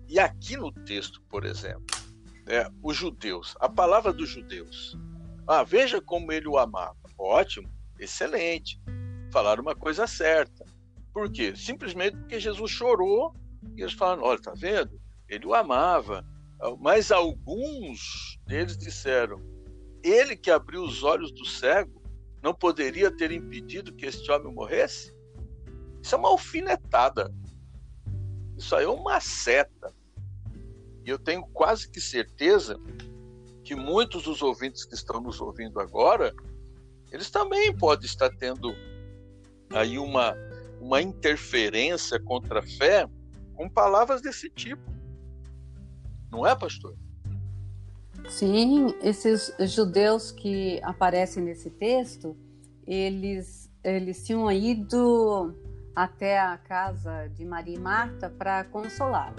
E 0.07 0.19
aqui 0.19 0.55
no 0.55 0.71
texto, 0.71 1.21
por 1.29 1.45
exemplo, 1.45 1.85
é, 2.47 2.69
os 2.81 2.95
judeus, 2.95 3.55
a 3.59 3.67
palavra 3.67 4.13
dos 4.13 4.29
judeus. 4.29 4.97
Ah, 5.47 5.63
veja 5.63 6.01
como 6.01 6.31
ele 6.31 6.47
o 6.47 6.57
amava. 6.57 6.97
Ótimo, 7.17 7.69
excelente. 7.99 8.79
Falaram 9.31 9.61
uma 9.61 9.75
coisa 9.75 10.07
certa. 10.07 10.65
Por 11.13 11.31
quê? 11.31 11.55
Simplesmente 11.55 12.17
porque 12.17 12.39
Jesus 12.39 12.71
chorou 12.71 13.33
e 13.75 13.81
eles 13.81 13.93
falaram: 13.93 14.23
olha, 14.23 14.41
tá 14.41 14.53
vendo? 14.55 14.99
Ele 15.27 15.45
o 15.45 15.53
amava. 15.53 16.25
Mas 16.79 17.11
alguns 17.11 18.39
deles 18.45 18.77
disseram: 18.77 19.41
ele 20.03 20.35
que 20.35 20.49
abriu 20.49 20.83
os 20.83 21.03
olhos 21.03 21.31
do 21.31 21.45
cego 21.45 22.01
não 22.45 22.53
poderia 22.53 23.09
ter 23.09 23.31
impedido 23.31 23.91
que 23.91 24.05
este 24.05 24.31
homem 24.31 24.53
morresse? 24.53 25.11
Isso 25.99 26.13
é 26.13 26.17
uma 26.19 26.29
alfinetada. 26.29 27.33
Isso 28.55 28.75
aí 28.75 28.85
é 28.85 28.87
uma 28.87 29.19
seta. 29.19 29.91
E 31.03 31.09
eu 31.09 31.17
tenho 31.17 31.41
quase 31.47 31.89
que 31.89 31.99
certeza 31.99 32.79
que 33.63 33.73
muitos 33.73 34.25
dos 34.25 34.43
ouvintes 34.43 34.85
que 34.85 34.93
estão 34.93 35.19
nos 35.19 35.41
ouvindo 35.41 35.79
agora, 35.79 36.35
eles 37.11 37.31
também 37.31 37.75
podem 37.75 38.05
estar 38.05 38.29
tendo 38.37 38.75
aí 39.73 39.97
uma, 39.97 40.35
uma 40.79 41.01
interferência 41.01 42.19
contra 42.21 42.59
a 42.59 42.63
fé 42.63 43.09
com 43.55 43.67
palavras 43.67 44.21
desse 44.21 44.51
tipo. 44.51 44.83
Não 46.31 46.45
é, 46.45 46.55
pastor? 46.55 46.95
Sim, 48.27 48.93
esses 49.01 49.53
judeus 49.59 50.31
que 50.31 50.79
aparecem 50.83 51.43
nesse 51.43 51.69
texto, 51.69 52.35
eles, 52.85 53.71
eles 53.83 54.25
tinham 54.25 54.51
ido 54.51 55.55
até 55.95 56.39
a 56.39 56.57
casa 56.57 57.27
de 57.27 57.45
Maria 57.45 57.75
e 57.75 57.79
Marta 57.79 58.29
para 58.29 58.63
consolar. 58.65 59.33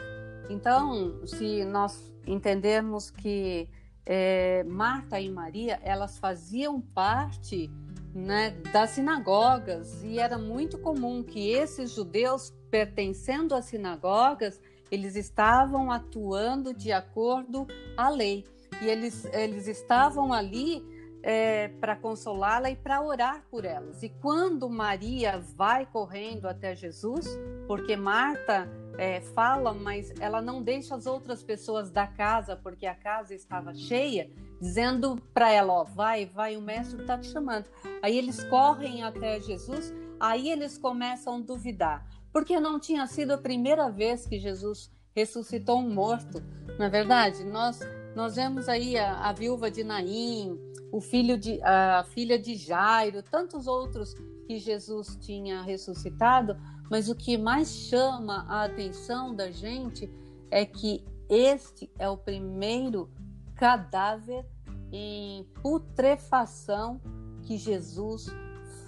Então, 0.49 1.27
se 1.27 1.65
nós 1.65 2.13
entendermos 2.27 3.11
que 3.11 3.69
é, 4.05 4.63
Marta 4.65 5.21
e 5.21 5.29
Maria 5.29 5.81
elas 5.83 6.17
faziam 6.19 6.81
parte 6.81 7.69
né, 8.15 8.51
das 8.73 8.91
sinagogas 8.91 10.03
e 10.05 10.19
era 10.19 10.39
muito 10.39 10.79
comum 10.79 11.23
que 11.25 11.51
esses 11.51 11.91
judeus 11.91 12.55
pertencendo 12.71 13.55
às 13.55 13.65
sinagogas 13.67 14.61
eles 14.91 15.17
estavam 15.17 15.91
atuando 15.91 16.73
de 16.73 16.93
acordo 16.93 17.67
à 17.97 18.09
lei 18.09 18.45
e 18.83 18.89
eles 18.89 19.25
eles 19.33 19.67
estavam 19.67 20.33
ali 20.33 20.83
é, 21.23 21.69
para 21.81 21.97
consolá-la 21.97 22.71
e 22.71 22.77
para 22.77 23.03
orar 23.03 23.45
por 23.51 23.65
elas. 23.65 24.03
E 24.03 24.09
quando 24.09 24.69
Maria 24.69 25.43
vai 25.57 25.85
correndo 25.85 26.47
até 26.47 26.75
Jesus, 26.77 27.27
porque 27.67 27.97
Marta 27.97 28.69
é, 28.97 29.21
fala, 29.21 29.75
mas 29.75 30.13
ela 30.21 30.41
não 30.41 30.63
deixa 30.63 30.95
as 30.95 31.05
outras 31.05 31.43
pessoas 31.43 31.91
da 31.91 32.07
casa, 32.07 32.57
porque 32.57 32.87
a 32.87 32.95
casa 32.95 33.35
estava 33.35 33.75
cheia, 33.75 34.31
dizendo 34.61 35.21
para 35.35 35.51
ela: 35.51 35.73
Ó, 35.73 35.85
vai, 35.85 36.27
vai, 36.27 36.57
o 36.57 36.63
mestre 36.63 37.01
está 37.01 37.19
te 37.19 37.27
chamando. 37.27 37.67
Aí 38.01 38.17
eles 38.17 38.45
correm 38.45 39.03
até 39.03 39.41
Jesus, 39.41 39.93
aí 40.21 40.51
eles 40.51 40.79
começam 40.79 41.37
a 41.37 41.41
duvidar, 41.41 42.07
porque 42.33 42.61
não 42.61 42.79
tinha 42.79 43.07
sido 43.07 43.33
a 43.33 43.39
primeira 43.39 43.91
vez 43.91 44.27
que 44.27 44.39
Jesus 44.39 44.91
ressuscitou 45.15 45.81
um 45.81 45.93
morto, 45.93 46.43
na 46.79 46.87
é 46.87 46.91
verdade? 46.91 47.43
Nós, 47.43 47.81
nós 48.17 48.35
vemos 48.35 48.69
aí 48.69 48.99
a, 48.99 49.29
a 49.29 49.33
viúva 49.33 49.71
de 49.71 49.85
Naim, 49.85 50.59
o 50.91 51.01
filho 51.01 51.39
de, 51.39 51.63
a 51.63 52.05
filha 52.09 52.37
de 52.37 52.57
Jairo, 52.57 53.23
tantos 53.23 53.69
outros 53.69 54.15
que 54.47 54.59
Jesus 54.59 55.17
tinha 55.21 55.63
ressuscitado 55.63 56.57
mas 56.91 57.09
o 57.09 57.15
que 57.15 57.37
mais 57.37 57.69
chama 57.69 58.47
a 58.49 58.65
atenção 58.65 59.35
da 59.35 59.51
gente 59.51 60.11
é 60.51 60.65
que 60.65 61.05
este 61.29 61.91
é 61.99 62.09
o 62.09 62.17
primeiro 62.17 63.11
cadáver 63.55 64.47
em 64.93 65.45
putrefação 65.63 67.01
que 67.43 67.57
Jesus 67.57 68.27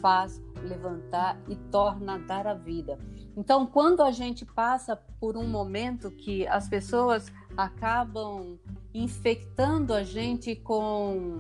faz 0.01 0.41
levantar 0.63 1.41
e 1.49 1.57
torna 1.57 2.15
a 2.15 2.19
dar 2.19 2.47
a 2.47 2.55
vida. 2.55 2.99
Então, 3.37 3.67
quando 3.67 4.03
a 4.03 4.13
gente 4.13 4.45
passa 4.45 4.97
por 5.21 5.37
um 5.37 5.47
momento 5.47 6.11
que 6.11 6.47
as 6.47 6.69
pessoas 6.69 7.33
acabam 7.57 8.59
infectando 8.99 9.95
a 9.95 10.03
gente 10.03 10.57
com, 10.57 11.39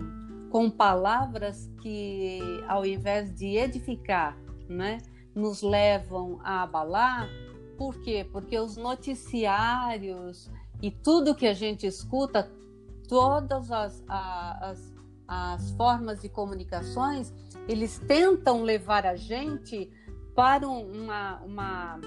com 0.51 0.71
palavras 0.71 1.71
que, 1.83 2.40
ao 2.68 2.87
invés 2.87 3.35
de 3.35 3.57
edificar, 3.57 4.37
né, 4.68 4.99
nos 5.35 5.62
levam 5.62 6.38
a 6.42 6.62
abalar, 6.62 7.29
por 7.77 8.01
quê? 8.01 8.27
Porque 8.31 8.59
os 8.59 8.77
noticiários 8.77 10.51
e 10.83 10.90
tudo 10.90 11.35
que 11.35 11.47
a 11.47 11.55
gente 11.55 11.87
escuta, 11.87 12.51
todas 13.09 13.71
as, 13.71 14.05
as, 14.09 14.94
as 15.27 15.71
formas 15.73 16.21
de 16.21 16.29
comunicações, 16.29 17.33
eles 17.68 17.99
tentam 17.99 18.62
levar 18.62 19.07
a 19.07 19.16
gente 19.16 19.90
para 20.35 20.68
uma, 20.68 21.40
uma, 21.40 22.01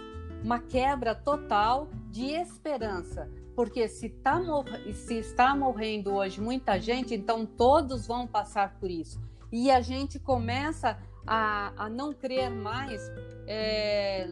uma 0.43 0.59
quebra 0.59 1.13
total 1.13 1.89
de 2.09 2.31
esperança. 2.31 3.29
Porque 3.61 3.87
se, 3.87 4.09
tá, 4.09 4.41
se 4.91 5.19
está 5.19 5.55
morrendo 5.55 6.15
hoje 6.15 6.41
muita 6.41 6.79
gente, 6.79 7.13
então 7.13 7.45
todos 7.45 8.07
vão 8.07 8.25
passar 8.25 8.79
por 8.79 8.89
isso. 8.89 9.21
E 9.51 9.69
a 9.69 9.81
gente 9.81 10.17
começa 10.17 10.97
a, 11.27 11.71
a 11.77 11.87
não 11.87 12.11
crer 12.11 12.49
mais 12.49 12.99
é, 13.45 14.27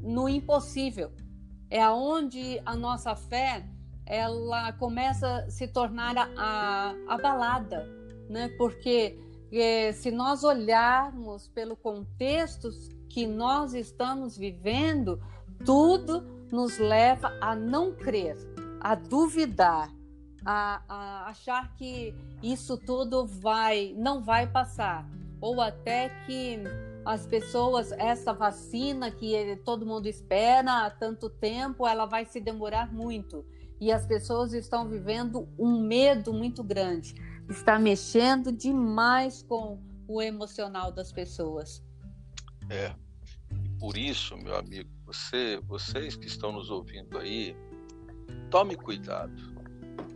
no 0.00 0.30
impossível. 0.30 1.12
É 1.68 1.82
aonde 1.82 2.58
a 2.64 2.74
nossa 2.74 3.14
fé 3.14 3.68
ela 4.06 4.72
começa 4.72 5.44
a 5.44 5.50
se 5.50 5.68
tornar 5.68 6.16
abalada, 7.06 7.86
né? 8.30 8.48
Porque 8.56 9.20
é, 9.52 9.92
se 9.92 10.10
nós 10.10 10.42
olharmos 10.42 11.48
pelo 11.48 11.76
contexto 11.76 12.70
que 13.10 13.26
nós 13.26 13.74
estamos 13.74 14.38
vivendo, 14.38 15.20
tudo 15.66 16.40
nos 16.52 16.78
leva 16.78 17.32
a 17.40 17.54
não 17.54 17.92
crer, 17.92 18.36
a 18.80 18.94
duvidar, 18.94 19.92
a, 20.44 20.82
a 20.88 21.28
achar 21.28 21.74
que 21.76 22.14
isso 22.42 22.76
tudo 22.76 23.26
vai, 23.26 23.94
não 23.96 24.22
vai 24.22 24.46
passar, 24.46 25.06
ou 25.40 25.60
até 25.60 26.08
que 26.26 26.58
as 27.04 27.26
pessoas, 27.26 27.92
essa 27.92 28.32
vacina 28.32 29.10
que 29.10 29.56
todo 29.64 29.86
mundo 29.86 30.06
espera 30.06 30.86
há 30.86 30.90
tanto 30.90 31.28
tempo, 31.30 31.86
ela 31.86 32.06
vai 32.06 32.24
se 32.24 32.40
demorar 32.40 32.92
muito. 32.92 33.44
E 33.80 33.90
as 33.90 34.06
pessoas 34.06 34.52
estão 34.52 34.86
vivendo 34.86 35.48
um 35.58 35.80
medo 35.80 36.32
muito 36.34 36.62
grande. 36.62 37.14
Está 37.48 37.78
mexendo 37.78 38.52
demais 38.52 39.42
com 39.42 39.80
o 40.06 40.20
emocional 40.20 40.92
das 40.92 41.10
pessoas. 41.10 41.82
É. 42.68 42.94
Por 43.78 43.96
isso, 43.96 44.36
meu 44.36 44.56
amigo, 44.56 44.90
você, 45.06 45.58
vocês 45.66 46.14
que 46.14 46.26
estão 46.26 46.52
nos 46.52 46.70
ouvindo 46.70 47.16
aí, 47.16 47.56
tome 48.50 48.76
cuidado. 48.76 49.50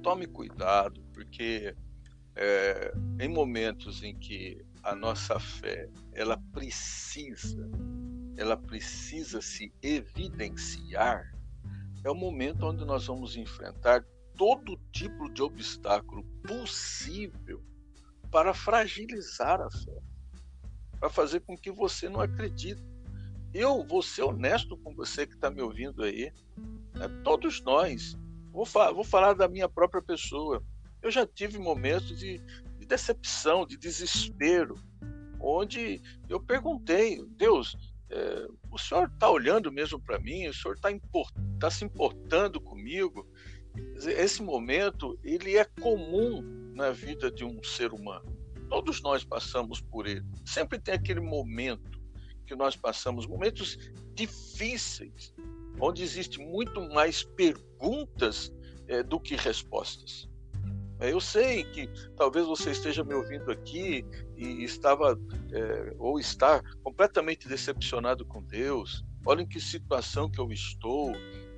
Tome 0.02 0.26
cuidado, 0.26 1.02
porque 1.12 1.74
é, 2.36 2.92
em 3.20 3.28
momentos 3.28 4.02
em 4.02 4.18
que 4.18 4.64
a 4.82 4.94
nossa 4.94 5.38
fé 5.40 5.88
ela 6.12 6.36
precisa 6.52 7.70
ela 8.36 8.56
precisa 8.56 9.40
se 9.40 9.72
evidenciar 9.80 11.32
é 12.04 12.10
o 12.10 12.14
momento 12.14 12.66
onde 12.66 12.84
nós 12.84 13.06
vamos 13.06 13.34
enfrentar 13.34 14.04
todo 14.36 14.78
tipo 14.92 15.32
de 15.32 15.42
obstáculo 15.42 16.22
possível 16.46 17.62
para 18.30 18.52
fragilizar 18.52 19.60
a 19.60 19.70
fé, 19.70 19.98
para 21.00 21.08
fazer 21.08 21.40
com 21.40 21.56
que 21.56 21.70
você 21.70 22.08
não 22.08 22.20
acredite. 22.20 22.82
Eu 23.54 23.86
vou 23.86 24.02
ser 24.02 24.22
honesto 24.22 24.76
com 24.76 24.92
você 24.92 25.24
que 25.24 25.34
está 25.34 25.48
me 25.48 25.62
ouvindo 25.62 26.02
aí. 26.02 26.32
Né? 26.92 27.08
Todos 27.22 27.62
nós, 27.62 28.18
vou, 28.50 28.66
fa 28.66 28.90
vou 28.90 29.04
falar 29.04 29.34
da 29.34 29.46
minha 29.46 29.68
própria 29.68 30.02
pessoa. 30.02 30.60
Eu 31.00 31.08
já 31.08 31.24
tive 31.24 31.56
momentos 31.56 32.18
de, 32.18 32.38
de 32.78 32.84
decepção, 32.84 33.64
de 33.64 33.76
desespero, 33.76 34.74
onde 35.38 36.02
eu 36.28 36.40
perguntei, 36.40 37.24
Deus, 37.36 37.76
é, 38.10 38.48
o 38.72 38.78
senhor 38.78 39.08
está 39.08 39.30
olhando 39.30 39.70
mesmo 39.70 40.00
para 40.00 40.18
mim? 40.18 40.48
O 40.48 40.54
senhor 40.54 40.74
está 40.74 40.88
tá 41.60 41.70
se 41.70 41.84
importando 41.84 42.60
comigo? 42.60 43.24
Esse 44.04 44.42
momento 44.42 45.16
ele 45.22 45.56
é 45.56 45.64
comum 45.64 46.42
na 46.74 46.90
vida 46.90 47.30
de 47.30 47.44
um 47.44 47.62
ser 47.62 47.92
humano. 47.92 48.36
Todos 48.68 49.00
nós 49.00 49.24
passamos 49.24 49.80
por 49.80 50.08
ele. 50.08 50.24
Sempre 50.44 50.80
tem 50.80 50.94
aquele 50.94 51.20
momento 51.20 52.02
que 52.44 52.54
nós 52.54 52.76
passamos, 52.76 53.26
momentos 53.26 53.78
difíceis, 54.14 55.34
onde 55.80 56.02
existe 56.02 56.38
muito 56.38 56.80
mais 56.90 57.24
perguntas 57.24 58.52
é, 58.88 59.02
do 59.02 59.18
que 59.18 59.34
respostas. 59.34 60.28
É, 61.00 61.12
eu 61.12 61.20
sei 61.20 61.64
que 61.64 61.88
talvez 62.16 62.46
você 62.46 62.70
esteja 62.70 63.02
me 63.02 63.14
ouvindo 63.14 63.50
aqui 63.50 64.04
e 64.36 64.62
estava 64.62 65.18
é, 65.52 65.94
ou 65.98 66.18
está 66.18 66.62
completamente 66.82 67.48
decepcionado 67.48 68.24
com 68.24 68.42
Deus. 68.42 69.04
Olha 69.26 69.42
em 69.42 69.46
que 69.46 69.60
situação 69.60 70.30
que 70.30 70.40
eu 70.40 70.52
estou. 70.52 71.12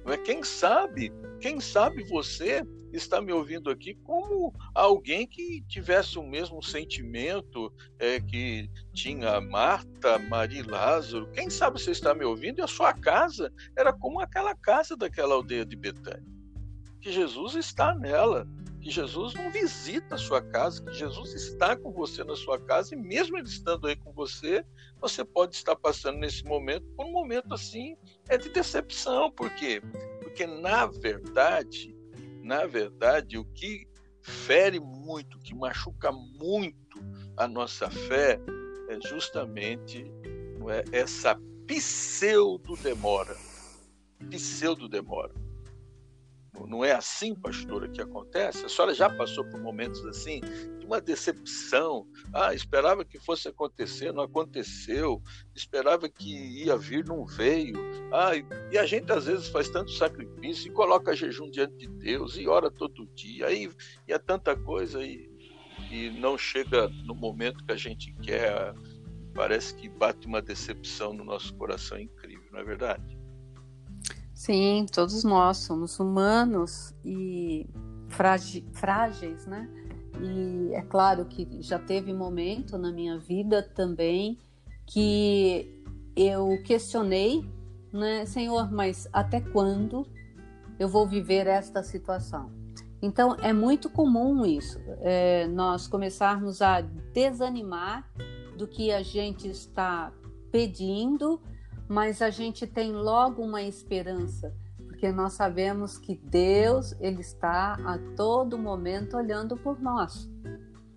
Não 0.07 0.13
é? 0.13 0.19
Quem 0.19 0.45
sabe, 0.45 1.13
quem 1.41 1.61
sabe 1.61 2.05
você 2.05 2.63
está 2.93 3.21
me 3.21 3.33
ouvindo 3.33 3.69
aqui 3.69 3.95
como 4.05 4.55
alguém 4.73 5.27
que 5.27 5.63
tivesse 5.67 6.17
o 6.17 6.23
mesmo 6.23 6.63
sentimento 6.63 7.73
é, 7.99 8.21
que 8.21 8.71
tinha 8.95 9.41
Marta, 9.41 10.17
Maria 10.19 10.65
Lázaro. 10.65 11.29
Quem 11.33 11.51
sabe 11.51 11.83
você 11.83 11.91
está 11.91 12.15
me 12.15 12.25
ouvindo 12.25 12.61
e 12.61 12.63
a 12.63 12.69
sua 12.69 12.95
casa 12.95 13.53
era 13.77 13.93
como 13.93 14.21
aquela 14.21 14.55
casa 14.55 14.97
daquela 14.97 15.35
aldeia 15.35 15.67
de 15.67 15.75
Betânia. 15.75 16.25
Que 17.01 17.11
Jesus 17.11 17.57
está 17.57 17.93
nela 17.93 18.47
que 18.87 18.93
Jesus 18.93 19.35
não 19.35 19.51
visita 19.51 20.15
a 20.15 20.19
sua 20.19 20.41
casa, 20.41 20.81
que 20.81 20.93
Jesus 20.93 21.35
está 21.35 21.75
com 21.75 21.91
você 21.91 22.23
na 22.23 22.37
sua 22.37 22.57
casa 22.57 22.95
e 22.95 22.97
mesmo 22.97 23.37
ele 23.37 23.49
estando 23.49 23.89
aí 23.89 23.97
com 23.97 24.13
você, 24.13 24.65
você 25.01 25.25
pode 25.25 25.57
estar 25.57 25.75
passando 25.75 26.19
nesse 26.19 26.45
momento 26.45 26.87
por 26.97 27.05
um 27.05 27.11
momento 27.11 27.53
assim 27.53 27.97
é 28.29 28.39
de 28.39 28.49
decepção, 28.49 29.29
por 29.33 29.51
quê? 29.57 29.83
Porque 30.23 30.47
na 30.47 30.87
verdade, 30.87 31.97
na 32.45 32.65
verdade, 32.65 33.37
o 33.37 33.45
que 33.45 33.89
fere 34.23 34.79
muito, 34.79 35.41
que 35.41 35.53
machuca 35.53 36.13
muito 36.13 37.01
a 37.37 37.49
nossa 37.49 37.91
fé 37.91 38.39
é 38.89 39.01
justamente 39.09 40.09
é, 40.71 40.97
essa 40.97 41.37
pseudo 41.67 42.77
demora. 42.77 43.37
Pseudo 44.31 44.89
demora 44.89 45.46
não 46.65 46.85
é 46.85 46.93
assim, 46.93 47.35
pastora, 47.35 47.89
que 47.89 48.01
acontece? 48.01 48.65
A 48.65 48.69
senhora 48.69 48.95
já 48.95 49.11
passou 49.11 49.45
por 49.45 49.61
momentos 49.61 50.05
assim, 50.07 50.41
de 50.79 50.87
uma 50.87 51.01
decepção. 51.01 52.07
Ah, 52.33 52.55
esperava 52.55 53.05
que 53.05 53.19
fosse 53.19 53.49
acontecer, 53.49 54.13
não 54.13 54.23
aconteceu. 54.23 55.21
Esperava 55.55 56.09
que 56.09 56.63
ia 56.65 56.77
vir, 56.77 57.05
não 57.05 57.27
veio. 57.27 57.77
Ah, 58.13 58.31
e 58.71 58.79
a 58.79 58.87
gente 58.87 59.11
às 59.13 59.27
vezes 59.27 59.49
faz 59.49 59.69
tanto 59.69 59.91
sacrifício 59.91 60.69
e 60.69 60.73
coloca 60.73 61.17
jejum 61.17 61.51
diante 61.51 61.77
de 61.77 61.89
Deus 61.89 62.37
e 62.37 62.47
ora 62.47 62.71
todo 62.71 63.07
dia. 63.15 63.47
Aí 63.47 63.69
e 64.07 64.13
é 64.13 64.19
tanta 64.19 64.57
coisa 64.57 65.03
e, 65.03 65.29
e 65.91 66.11
não 66.11 66.39
chega 66.39 66.89
no 67.05 67.15
momento 67.15 67.65
que 67.65 67.73
a 67.73 67.77
gente 67.77 68.13
quer. 68.23 68.75
Parece 69.35 69.75
que 69.75 69.89
bate 69.89 70.27
uma 70.27 70.41
decepção 70.41 71.13
no 71.13 71.25
nosso 71.25 71.55
coração 71.57 71.99
incrível, 71.99 72.49
não 72.53 72.61
é 72.61 72.65
verdade? 72.65 73.16
Sim, 74.47 74.87
todos 74.93 75.25
nós 75.25 75.57
somos 75.57 75.99
humanos 75.99 76.95
e 77.05 77.69
frágeis, 78.09 79.45
né? 79.45 79.69
E 80.23 80.73
é 80.73 80.83
claro 80.83 81.25
que 81.25 81.61
já 81.61 81.81
teve 81.81 82.13
momento 82.13 82.79
na 82.79 82.93
minha 82.93 83.19
vida 83.19 83.61
também 83.61 84.39
que 84.87 85.83
eu 86.15 86.63
questionei, 86.63 87.45
né, 87.93 88.25
Senhor, 88.25 88.71
mas 88.71 89.09
até 89.13 89.41
quando 89.41 90.07
eu 90.79 90.87
vou 90.87 91.09
viver 91.09 91.49
esta 91.49 91.83
situação? 91.83 92.49
Então 93.03 93.35
é 93.43 93.53
muito 93.53 93.91
comum 93.91 94.47
isso, 94.47 94.79
é, 95.01 95.49
nós 95.49 95.89
começarmos 95.89 96.63
a 96.63 96.83
desanimar 97.13 98.09
do 98.57 98.69
que 98.69 98.93
a 98.93 99.03
gente 99.03 99.49
está 99.49 100.13
pedindo 100.53 101.41
mas 101.89 102.23
a 102.23 102.31
gente 102.31 102.67
tem 102.67 102.93
logo 102.93 103.43
uma 103.43 103.63
esperança, 103.63 104.55
porque 104.87 105.11
nós 105.13 105.35
sabemos 105.35 105.99
que 105.99 106.17
Deus 106.17 106.95
ele 107.01 107.21
está 107.21 107.75
a 107.75 107.99
todo 108.17 108.59
momento 108.59 109.17
olhando 109.17 109.57
por 109.57 109.81
nós. 109.81 110.31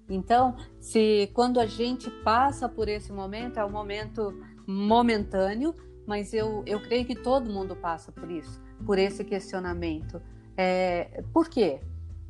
Então, 0.09 0.55
se 0.79 1.29
quando 1.33 1.59
a 1.59 1.65
gente 1.65 2.09
passa 2.23 2.67
por 2.67 2.87
esse 2.87 3.11
momento, 3.11 3.59
é 3.59 3.65
um 3.65 3.71
momento 3.71 4.33
momentâneo, 4.65 5.75
mas 6.07 6.33
eu, 6.33 6.63
eu 6.65 6.81
creio 6.81 7.05
que 7.05 7.15
todo 7.15 7.51
mundo 7.51 7.75
passa 7.75 8.11
por 8.11 8.31
isso, 8.31 8.59
por 8.85 8.97
esse 8.97 9.23
questionamento. 9.23 10.19
É, 10.57 11.23
por 11.31 11.47
quê? 11.47 11.79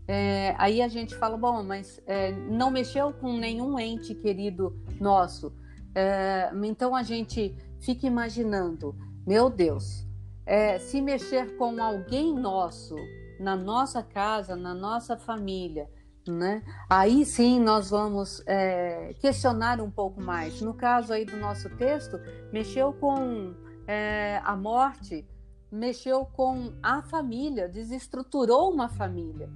é, 0.10 0.56
aí 0.58 0.82
a 0.82 0.88
gente 0.88 1.14
fala, 1.16 1.38
bom, 1.38 1.62
mas 1.62 2.02
é, 2.08 2.32
não 2.32 2.72
mexeu 2.72 3.14
com 3.14 3.38
nenhum 3.38 3.80
ente 3.80 4.16
querido 4.16 4.76
nosso. 5.00 5.54
É, 5.94 6.50
então 6.64 6.96
a 6.96 7.04
gente 7.04 7.56
fica 7.82 8.08
imaginando, 8.08 8.96
meu 9.26 9.50
Deus, 9.50 10.06
é, 10.46 10.80
se 10.80 11.02
mexer 11.02 11.58
com 11.58 11.82
alguém 11.82 12.34
nosso, 12.34 12.96
na 13.40 13.56
nossa 13.56 14.02
casa, 14.02 14.56
na 14.56 14.74
nossa 14.74 15.18
família, 15.18 15.90
né? 16.28 16.64
Aí 16.90 17.26
sim 17.26 17.60
nós 17.60 17.90
vamos 17.90 18.42
é, 18.46 19.14
questionar 19.20 19.82
um 19.82 19.92
pouco 19.92 20.22
mais. 20.22 20.62
No 20.62 20.74
caso 20.74 21.14
aí 21.14 21.26
do 21.26 21.38
nosso 21.38 21.70
texto, 21.78 22.20
mexeu 22.52 22.94
com 22.94 23.54
é, 23.88 24.42
a 24.44 24.56
morte, 24.56 25.26
mexeu 25.72 26.26
com 26.26 26.74
a 26.82 27.02
família, 27.02 27.68
desestruturou 27.68 28.72
uma 28.72 28.90
família. 28.90 29.50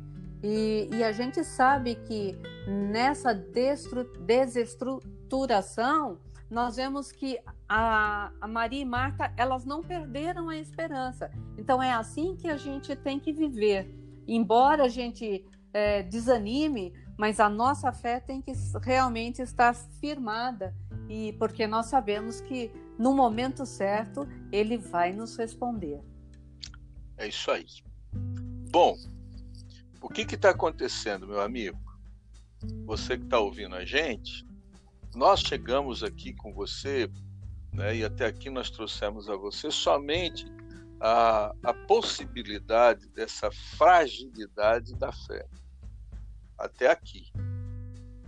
E, 0.43 0.89
e 0.91 1.03
a 1.03 1.11
gente 1.11 1.43
sabe 1.43 1.95
que 1.95 2.37
nessa 2.67 3.33
desestruturação 3.33 6.19
nós 6.49 6.75
vemos 6.75 7.11
que 7.11 7.39
a, 7.75 8.31
a, 8.39 8.47
Maria 8.47 8.81
e 8.81 8.85
Marta, 8.85 9.33
elas 9.35 9.65
não 9.65 9.81
perderam 9.81 10.47
a 10.47 10.55
esperança. 10.55 11.31
Então 11.57 11.81
é 11.81 11.91
assim 11.91 12.35
que 12.35 12.47
a 12.47 12.55
gente 12.55 12.95
tem 12.95 13.19
que 13.19 13.33
viver. 13.33 13.91
Embora 14.27 14.83
a 14.83 14.87
gente 14.87 15.43
é, 15.73 16.03
desanime, 16.03 16.93
mas 17.17 17.39
a 17.39 17.49
nossa 17.49 17.91
fé 17.91 18.19
tem 18.19 18.43
que 18.43 18.53
realmente 18.79 19.41
estar 19.41 19.73
firmada 19.73 20.75
e 21.09 21.33
porque 21.39 21.65
nós 21.65 21.87
sabemos 21.87 22.41
que 22.41 22.71
no 22.99 23.11
momento 23.15 23.65
certo 23.65 24.27
ele 24.51 24.77
vai 24.77 25.11
nos 25.11 25.35
responder. 25.35 25.99
É 27.17 27.27
isso 27.27 27.49
aí. 27.49 27.65
Bom, 28.71 28.95
o 29.99 30.09
que 30.09 30.21
está 30.21 30.51
acontecendo, 30.51 31.27
meu 31.27 31.41
amigo? 31.41 31.79
Você 32.85 33.17
que 33.17 33.23
está 33.23 33.39
ouvindo 33.39 33.73
a 33.75 33.83
gente, 33.83 34.45
nós 35.15 35.39
chegamos 35.39 36.03
aqui 36.03 36.33
com 36.35 36.53
você, 36.53 37.09
né, 37.73 37.95
e 37.95 38.03
até 38.03 38.25
aqui 38.25 38.49
nós 38.49 38.69
trouxemos 38.69 39.29
a 39.29 39.35
você 39.35 39.71
somente 39.71 40.45
a, 40.99 41.53
a 41.63 41.73
possibilidade 41.73 43.07
dessa 43.09 43.51
fragilidade 43.51 44.95
da 44.95 45.11
fé. 45.11 45.45
Até 46.57 46.89
aqui. 46.89 47.31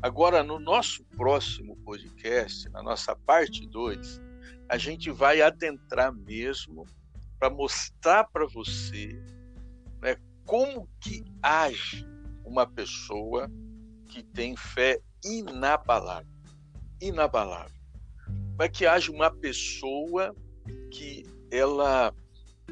Agora, 0.02 0.44
no 0.44 0.60
nosso 0.60 1.04
próximo 1.16 1.78
podcast, 1.78 2.70
na 2.70 2.84
nossa 2.84 3.16
parte 3.16 3.66
2, 3.68 4.22
a 4.68 4.78
gente 4.78 5.10
vai 5.10 5.42
adentrar 5.42 6.14
mesmo 6.14 6.86
para 7.40 7.50
mostrar 7.50 8.26
para 8.26 8.46
você 8.48 9.10
né, 10.02 10.18
como 10.46 10.90
que 11.00 11.24
age 11.42 12.06
uma 12.44 12.68
pessoa 12.68 13.50
que 14.08 14.22
tem 14.22 14.56
fé 14.56 15.00
inabalável 15.24 16.36
inabalável. 17.02 17.75
Como 18.56 18.64
é 18.64 18.70
que 18.70 18.86
age 18.86 19.12
uma 19.12 19.30
pessoa 19.30 20.34
que 20.90 21.26
ela, 21.52 22.16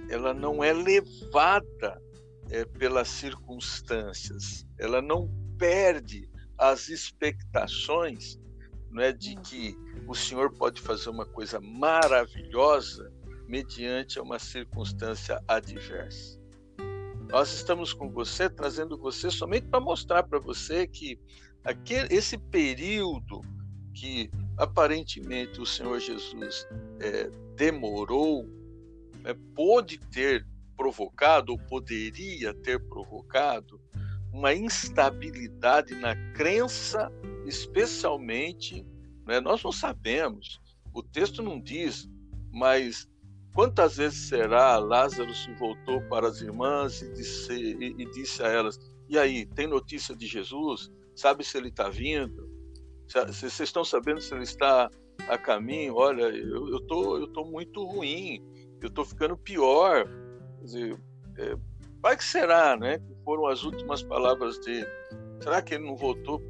ela 0.09 0.33
não 0.33 0.63
é 0.63 0.71
levada 0.71 2.01
é, 2.49 2.63
pelas 2.63 3.09
circunstâncias, 3.09 4.65
ela 4.79 5.01
não 5.01 5.29
perde 5.57 6.29
as 6.57 6.87
expectações 6.87 8.39
não 8.89 9.03
é, 9.03 9.11
de 9.11 9.37
hum. 9.37 9.41
que 9.41 9.77
o 10.07 10.15
Senhor 10.15 10.53
pode 10.53 10.79
fazer 10.79 11.09
uma 11.09 11.25
coisa 11.25 11.59
maravilhosa 11.59 13.11
mediante 13.49 14.21
uma 14.21 14.39
circunstância 14.39 15.43
adversa. 15.49 16.39
Nós 17.29 17.53
estamos 17.53 17.91
com 17.91 18.09
você, 18.09 18.49
trazendo 18.49 18.97
você 18.97 19.29
somente 19.29 19.67
para 19.67 19.81
mostrar 19.81 20.23
para 20.23 20.39
você 20.39 20.87
que 20.87 21.19
aquele, 21.61 22.15
esse 22.15 22.37
período 22.37 23.41
que 23.93 24.31
aparentemente 24.57 25.59
o 25.59 25.65
Senhor 25.65 25.99
Jesus 25.99 26.67
é, 26.99 27.29
demorou, 27.55 28.47
é, 29.25 29.33
pôde 29.55 29.97
ter 29.97 30.45
provocado, 30.75 31.51
ou 31.51 31.57
poderia 31.57 32.53
ter 32.53 32.79
provocado, 32.87 33.79
uma 34.31 34.53
instabilidade 34.53 35.93
na 35.95 36.15
crença, 36.33 37.11
especialmente, 37.45 38.85
né, 39.25 39.39
nós 39.39 39.63
não 39.63 39.71
sabemos, 39.71 40.59
o 40.93 41.01
texto 41.01 41.41
não 41.41 41.59
diz, 41.59 42.09
mas 42.51 43.07
quantas 43.53 43.97
vezes 43.97 44.27
será 44.27 44.77
Lázaro 44.77 45.33
se 45.33 45.51
voltou 45.53 46.01
para 46.09 46.27
as 46.27 46.41
irmãs 46.41 47.01
e 47.01 47.13
disse, 47.13 47.53
e, 47.53 47.95
e 48.01 48.11
disse 48.11 48.43
a 48.43 48.47
elas: 48.47 48.79
E 49.09 49.17
aí, 49.17 49.45
tem 49.45 49.67
notícia 49.67 50.15
de 50.15 50.27
Jesus? 50.27 50.91
Sabe 51.15 51.43
se 51.43 51.57
ele 51.57 51.69
está 51.69 51.89
vindo? 51.89 52.52
Vocês 53.07 53.59
estão 53.59 53.83
sabendo 53.83 54.21
se 54.21 54.33
ele 54.33 54.43
está 54.43 54.89
a 55.27 55.37
caminho? 55.37 55.95
Olha, 55.95 56.23
eu, 56.23 56.69
eu, 56.69 56.79
tô, 56.81 57.17
eu 57.17 57.27
tô 57.27 57.45
muito 57.45 57.83
ruim, 57.83 58.41
eu 58.81 58.89
tô 58.89 59.05
ficando 59.05 59.37
pior. 59.37 60.05
Quer 60.59 60.63
dizer, 60.63 61.01
é, 61.37 61.55
vai 62.01 62.17
que 62.17 62.23
será, 62.23 62.75
né? 62.75 62.99
Que 62.99 63.15
foram 63.23 63.47
as 63.47 63.63
últimas 63.63 64.01
palavras 64.03 64.57
dele. 64.59 64.87
Será 65.41 65.61
que 65.61 65.75
ele 65.75 65.85
não 65.85 65.95
voltou? 65.95 66.41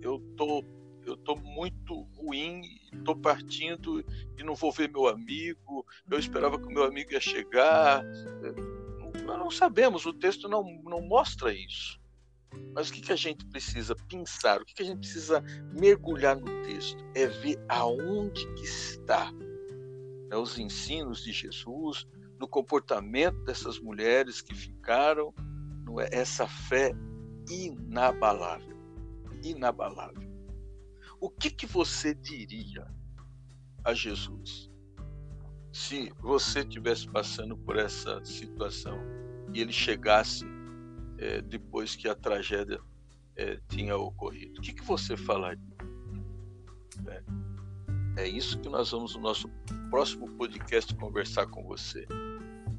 Eu 0.00 0.20
tô, 0.36 0.64
eu 1.04 1.16
tô 1.16 1.36
muito 1.36 2.02
ruim, 2.16 2.62
tô 3.04 3.16
partindo 3.16 4.04
e 4.38 4.42
não 4.42 4.54
vou 4.54 4.72
ver 4.72 4.90
meu 4.90 5.08
amigo. 5.08 5.84
Eu 6.10 6.18
esperava 6.18 6.58
que 6.58 6.66
o 6.66 6.72
meu 6.72 6.84
amigo 6.84 7.12
ia 7.12 7.20
chegar. 7.20 8.04
Nós 9.24 9.38
não 9.38 9.50
sabemos, 9.50 10.06
o 10.06 10.12
texto 10.12 10.48
não, 10.48 10.64
não 10.84 11.02
mostra 11.02 11.52
isso. 11.52 11.97
Mas 12.74 12.88
o 12.88 12.92
que, 12.92 13.00
que 13.00 13.12
a 13.12 13.16
gente 13.16 13.44
precisa 13.46 13.94
pensar, 14.08 14.60
o 14.60 14.64
que, 14.64 14.74
que 14.74 14.82
a 14.82 14.86
gente 14.86 15.00
precisa 15.00 15.42
mergulhar 15.72 16.36
no 16.36 16.62
texto? 16.62 17.02
É 17.14 17.26
ver 17.26 17.58
aonde 17.68 18.46
que 18.54 18.64
está 18.64 19.32
né, 19.32 20.36
os 20.36 20.58
ensinos 20.58 21.22
de 21.22 21.32
Jesus, 21.32 22.06
no 22.38 22.46
comportamento 22.46 23.42
dessas 23.44 23.78
mulheres 23.80 24.40
que 24.40 24.54
ficaram, 24.54 25.34
é, 26.00 26.20
essa 26.20 26.46
fé 26.46 26.92
inabalável. 27.50 28.76
Inabalável. 29.42 30.28
O 31.20 31.30
que, 31.30 31.50
que 31.50 31.66
você 31.66 32.14
diria 32.14 32.86
a 33.84 33.92
Jesus 33.92 34.70
se 35.72 36.12
você 36.20 36.60
estivesse 36.60 37.08
passando 37.08 37.56
por 37.56 37.76
essa 37.76 38.24
situação 38.24 38.98
e 39.52 39.60
ele 39.60 39.72
chegasse 39.72 40.44
é, 41.18 41.42
depois 41.42 41.96
que 41.96 42.08
a 42.08 42.14
tragédia 42.14 42.80
é, 43.36 43.58
tinha 43.68 43.96
ocorrido. 43.96 44.58
O 44.58 44.62
que, 44.62 44.72
que 44.72 44.84
você 44.84 45.16
falaria? 45.16 45.62
É, 47.06 47.22
é 48.22 48.28
isso 48.28 48.58
que 48.58 48.68
nós 48.68 48.90
vamos 48.90 49.14
no 49.14 49.20
nosso 49.20 49.48
próximo 49.90 50.28
podcast 50.36 50.94
conversar 50.94 51.46
com 51.46 51.62
você. 51.64 52.06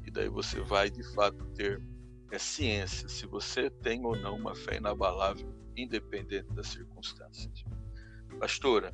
E 0.06 0.10
daí 0.10 0.28
você 0.28 0.60
vai 0.60 0.90
de 0.90 1.02
fato 1.14 1.44
ter 1.54 1.82
é, 2.30 2.38
ciência 2.38 3.08
se 3.08 3.26
você 3.26 3.70
tem 3.70 4.04
ou 4.04 4.16
não 4.16 4.36
uma 4.36 4.54
fé 4.54 4.76
inabalável, 4.76 5.52
independente 5.76 6.52
das 6.52 6.68
circunstâncias. 6.68 7.64
Pastora, 8.38 8.92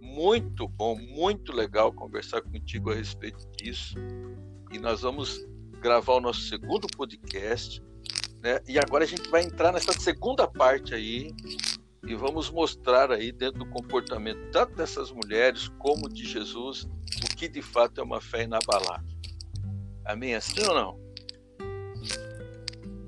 muito 0.00 0.68
bom, 0.68 0.96
muito 0.96 1.52
legal 1.52 1.92
conversar 1.92 2.42
contigo 2.42 2.90
a 2.90 2.94
respeito 2.94 3.46
disso. 3.56 3.96
E 4.72 4.78
nós 4.78 5.02
vamos 5.02 5.44
gravar 5.80 6.14
o 6.14 6.20
nosso 6.20 6.40
segundo 6.42 6.86
podcast 6.96 7.82
né? 8.44 8.60
E 8.68 8.78
agora 8.78 9.04
a 9.04 9.06
gente 9.06 9.28
vai 9.30 9.42
entrar 9.42 9.72
nessa 9.72 9.94
segunda 9.94 10.46
parte 10.46 10.94
aí 10.94 11.34
e 12.06 12.14
vamos 12.14 12.50
mostrar 12.50 13.10
aí 13.10 13.32
dentro 13.32 13.60
do 13.60 13.66
comportamento 13.70 14.50
tanto 14.52 14.74
dessas 14.74 15.10
mulheres 15.10 15.68
como 15.78 16.10
de 16.10 16.26
Jesus 16.26 16.86
o 17.24 17.34
que 17.34 17.48
de 17.48 17.62
fato 17.62 18.02
é 18.02 18.04
uma 18.04 18.20
fé 18.20 18.42
inabalável. 18.42 19.08
Amém? 20.04 20.34
Assim 20.34 20.60
ou 20.68 20.74
não? 20.74 21.04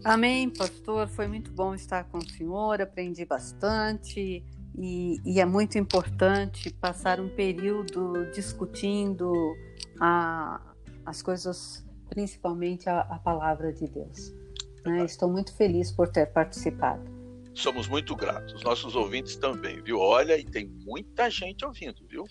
Amém, 0.02 0.48
pastor. 0.48 1.06
Foi 1.08 1.28
muito 1.28 1.52
bom 1.52 1.74
estar 1.74 2.04
com 2.04 2.16
o 2.16 2.30
senhor, 2.30 2.80
aprendi 2.80 3.26
bastante 3.26 4.42
e, 4.78 5.20
e 5.22 5.38
é 5.38 5.44
muito 5.44 5.76
importante 5.76 6.72
passar 6.72 7.20
um 7.20 7.28
período 7.28 8.30
discutindo 8.32 9.30
a, 10.00 10.74
as 11.04 11.20
coisas, 11.20 11.84
principalmente 12.08 12.88
a, 12.88 13.00
a 13.00 13.18
palavra 13.18 13.70
de 13.70 13.86
Deus. 13.86 14.45
Né? 14.86 15.04
Estou 15.04 15.30
muito 15.30 15.54
feliz 15.54 15.92
por 15.92 16.08
ter 16.08 16.26
participado. 16.26 17.04
Somos 17.54 17.88
muito 17.88 18.14
gratos, 18.14 18.62
nossos 18.62 18.94
ouvintes 18.94 19.36
também, 19.36 19.82
viu? 19.82 19.98
Olha, 19.98 20.38
e 20.38 20.44
tem 20.44 20.66
muita 20.84 21.30
gente 21.30 21.64
ouvindo, 21.64 22.06
viu? 22.06 22.24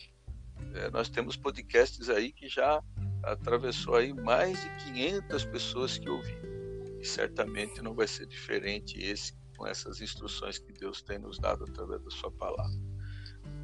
É, 0.76 0.90
nós 0.92 1.10
temos 1.10 1.36
podcasts 1.36 2.10
aí 2.10 2.32
que 2.32 2.48
já 2.48 2.82
atravessou 3.24 3.96
aí 3.96 4.14
mais 4.14 4.62
de 4.62 4.70
500 4.94 5.46
pessoas 5.46 5.98
que 5.98 6.10
ouviram. 6.10 6.56
E 7.02 7.06
certamente 7.06 7.82
não 7.82 7.96
vai 7.96 8.08
ser 8.08 8.28
diferente 8.28 9.00
esse 9.00 9.34
com 9.58 9.66
essas 9.66 10.02
instruções 10.02 10.60
que 10.60 10.74
Deus 10.74 11.02
tem 11.02 11.18
nos 11.18 11.40
dado 11.40 11.64
através 11.64 12.04
da 12.04 12.12
sua 12.12 12.32
palavra. 12.32 12.78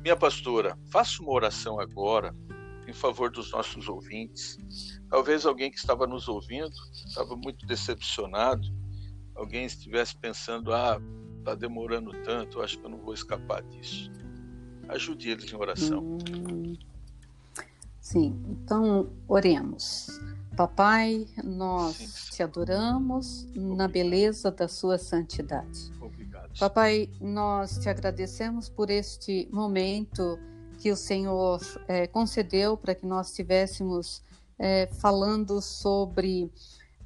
Minha 0.01 0.15
pastora, 0.15 0.77
faça 0.89 1.21
uma 1.21 1.31
oração 1.31 1.79
agora 1.79 2.35
em 2.87 2.93
favor 2.93 3.29
dos 3.29 3.51
nossos 3.51 3.87
ouvintes. 3.87 4.57
Talvez 5.09 5.45
alguém 5.45 5.69
que 5.69 5.77
estava 5.77 6.07
nos 6.07 6.27
ouvindo 6.27 6.71
estava 7.05 7.35
muito 7.35 7.65
decepcionado 7.65 8.67
alguém 9.41 9.65
estivesse 9.65 10.15
pensando, 10.15 10.71
ah, 10.71 11.01
está 11.39 11.55
demorando 11.55 12.11
tanto, 12.23 12.61
acho 12.61 12.77
que 12.77 12.85
eu 12.85 12.89
não 12.89 12.99
vou 12.99 13.13
escapar 13.13 13.63
disso. 13.63 14.11
Ajude 14.87 15.29
eles 15.31 15.51
em 15.51 15.55
oração. 15.55 16.17
Hum, 16.29 16.77
sim, 17.99 18.39
então 18.49 19.09
oremos. 19.27 20.07
Papai, 20.55 21.27
nós 21.43 21.95
sim, 21.95 22.31
te 22.35 22.43
adoramos 22.43 23.43
Obrigado. 23.43 23.75
na 23.77 23.87
beleza 23.87 24.51
da 24.51 24.67
sua 24.67 24.97
santidade. 24.97 25.91
Obrigado. 25.99 26.59
Papai, 26.59 27.09
nós 27.19 27.79
te 27.79 27.89
agradecemos 27.89 28.69
por 28.69 28.89
este 28.89 29.47
momento 29.51 30.37
que 30.77 30.91
o 30.91 30.95
Senhor 30.95 31.61
é, 31.87 32.05
concedeu 32.05 32.75
para 32.75 32.93
que 32.93 33.05
nós 33.05 33.29
estivéssemos 33.29 34.21
é, 34.59 34.87
falando 34.99 35.61
sobre 35.61 36.51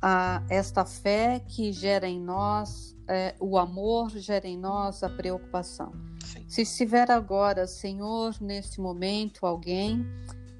a, 0.02 0.44
esta 0.50 0.86
fé 0.86 1.42
que 1.48 1.72
gera 1.72 2.08
em 2.08 2.20
nós 2.20 2.96
é, 3.08 3.36
o 3.40 3.58
amor, 3.58 4.10
gera 4.12 4.48
em 4.48 4.58
nós 4.58 5.04
a 5.04 5.10
preocupação. 5.10 5.92
Sim. 6.24 6.44
Se 6.48 6.62
estiver 6.64 7.10
agora, 7.12 7.68
Senhor, 7.68 8.36
neste 8.42 8.82
momento, 8.82 9.46
alguém 9.46 10.06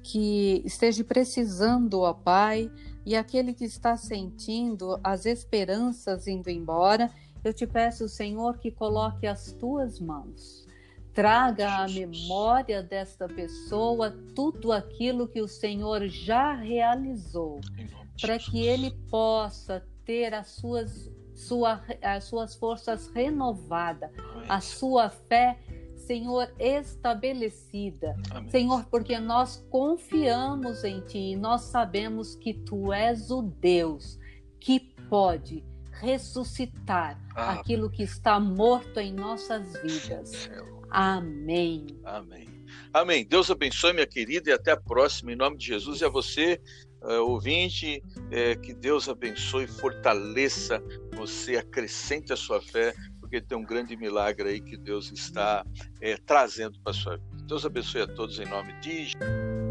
que 0.02 0.62
esteja 0.64 1.02
precisando, 1.02 2.00
ó 2.00 2.12
Pai, 2.12 2.70
e 3.04 3.16
aquele 3.16 3.52
que 3.52 3.64
está 3.64 3.96
sentindo 3.96 4.98
as 5.02 5.26
esperanças 5.26 6.26
indo 6.26 6.48
embora, 6.48 7.10
eu 7.44 7.52
te 7.52 7.66
peço, 7.66 8.08
Senhor, 8.08 8.58
que 8.58 8.70
coloque 8.70 9.26
as 9.26 9.52
tuas 9.52 10.00
mãos. 10.00 10.66
Traga 11.12 11.84
à 11.84 11.88
memória 11.88 12.82
desta 12.82 13.26
pessoa 13.26 14.10
tudo 14.34 14.70
aquilo 14.70 15.26
que 15.26 15.40
o 15.40 15.48
Senhor 15.48 16.06
já 16.08 16.52
realizou, 16.54 17.60
para 18.20 18.38
que 18.38 18.66
ele 18.66 18.90
possa 19.10 19.86
ter 20.04 20.32
as 20.34 20.48
suas, 20.48 21.10
sua, 21.34 21.82
as 22.02 22.24
suas 22.24 22.54
forças 22.54 23.08
renovadas, 23.08 24.10
a 24.48 24.60
sua 24.60 25.10
fé 25.10 25.58
Senhor, 26.06 26.48
estabelecida. 26.58 28.14
Amém. 28.30 28.50
Senhor, 28.50 28.84
porque 28.86 29.18
nós 29.18 29.66
confiamos 29.68 30.84
em 30.84 31.00
Ti 31.00 31.18
e 31.32 31.36
nós 31.36 31.62
sabemos 31.62 32.36
que 32.36 32.54
Tu 32.54 32.92
és 32.92 33.30
o 33.30 33.42
Deus 33.42 34.16
que 34.60 34.78
pode 35.08 35.64
ressuscitar 35.90 37.20
ah. 37.34 37.54
aquilo 37.54 37.90
que 37.90 38.04
está 38.04 38.38
morto 38.38 39.00
em 39.00 39.12
nossas 39.12 39.72
vidas. 39.82 40.48
Amém. 40.90 41.86
Amém. 42.04 42.46
Amém. 42.92 43.26
Deus 43.26 43.50
abençoe, 43.50 43.92
minha 43.92 44.06
querida, 44.06 44.50
e 44.50 44.52
até 44.52 44.72
a 44.72 44.76
próxima. 44.76 45.32
Em 45.32 45.36
nome 45.36 45.56
de 45.56 45.66
Jesus 45.66 46.00
e 46.00 46.04
a 46.04 46.08
você, 46.08 46.60
uh, 47.02 47.22
ouvinte, 47.22 48.02
é, 48.30 48.54
que 48.56 48.74
Deus 48.74 49.08
abençoe, 49.08 49.66
fortaleça 49.66 50.82
você, 51.14 51.56
acrescente 51.56 52.32
a 52.32 52.36
sua 52.36 52.60
fé 52.60 52.94
porque 53.26 53.40
tem 53.40 53.58
um 53.58 53.64
grande 53.64 53.96
milagre 53.96 54.48
aí 54.48 54.60
que 54.60 54.76
Deus 54.76 55.10
está 55.10 55.64
é, 56.00 56.16
trazendo 56.16 56.78
para 56.80 56.92
a 56.92 56.94
sua 56.94 57.16
vida. 57.16 57.44
Deus 57.48 57.66
abençoe 57.66 58.02
a 58.02 58.06
todos 58.06 58.38
em 58.38 58.46
nome 58.46 58.72
de 58.80 59.06
Jesus. 59.06 59.65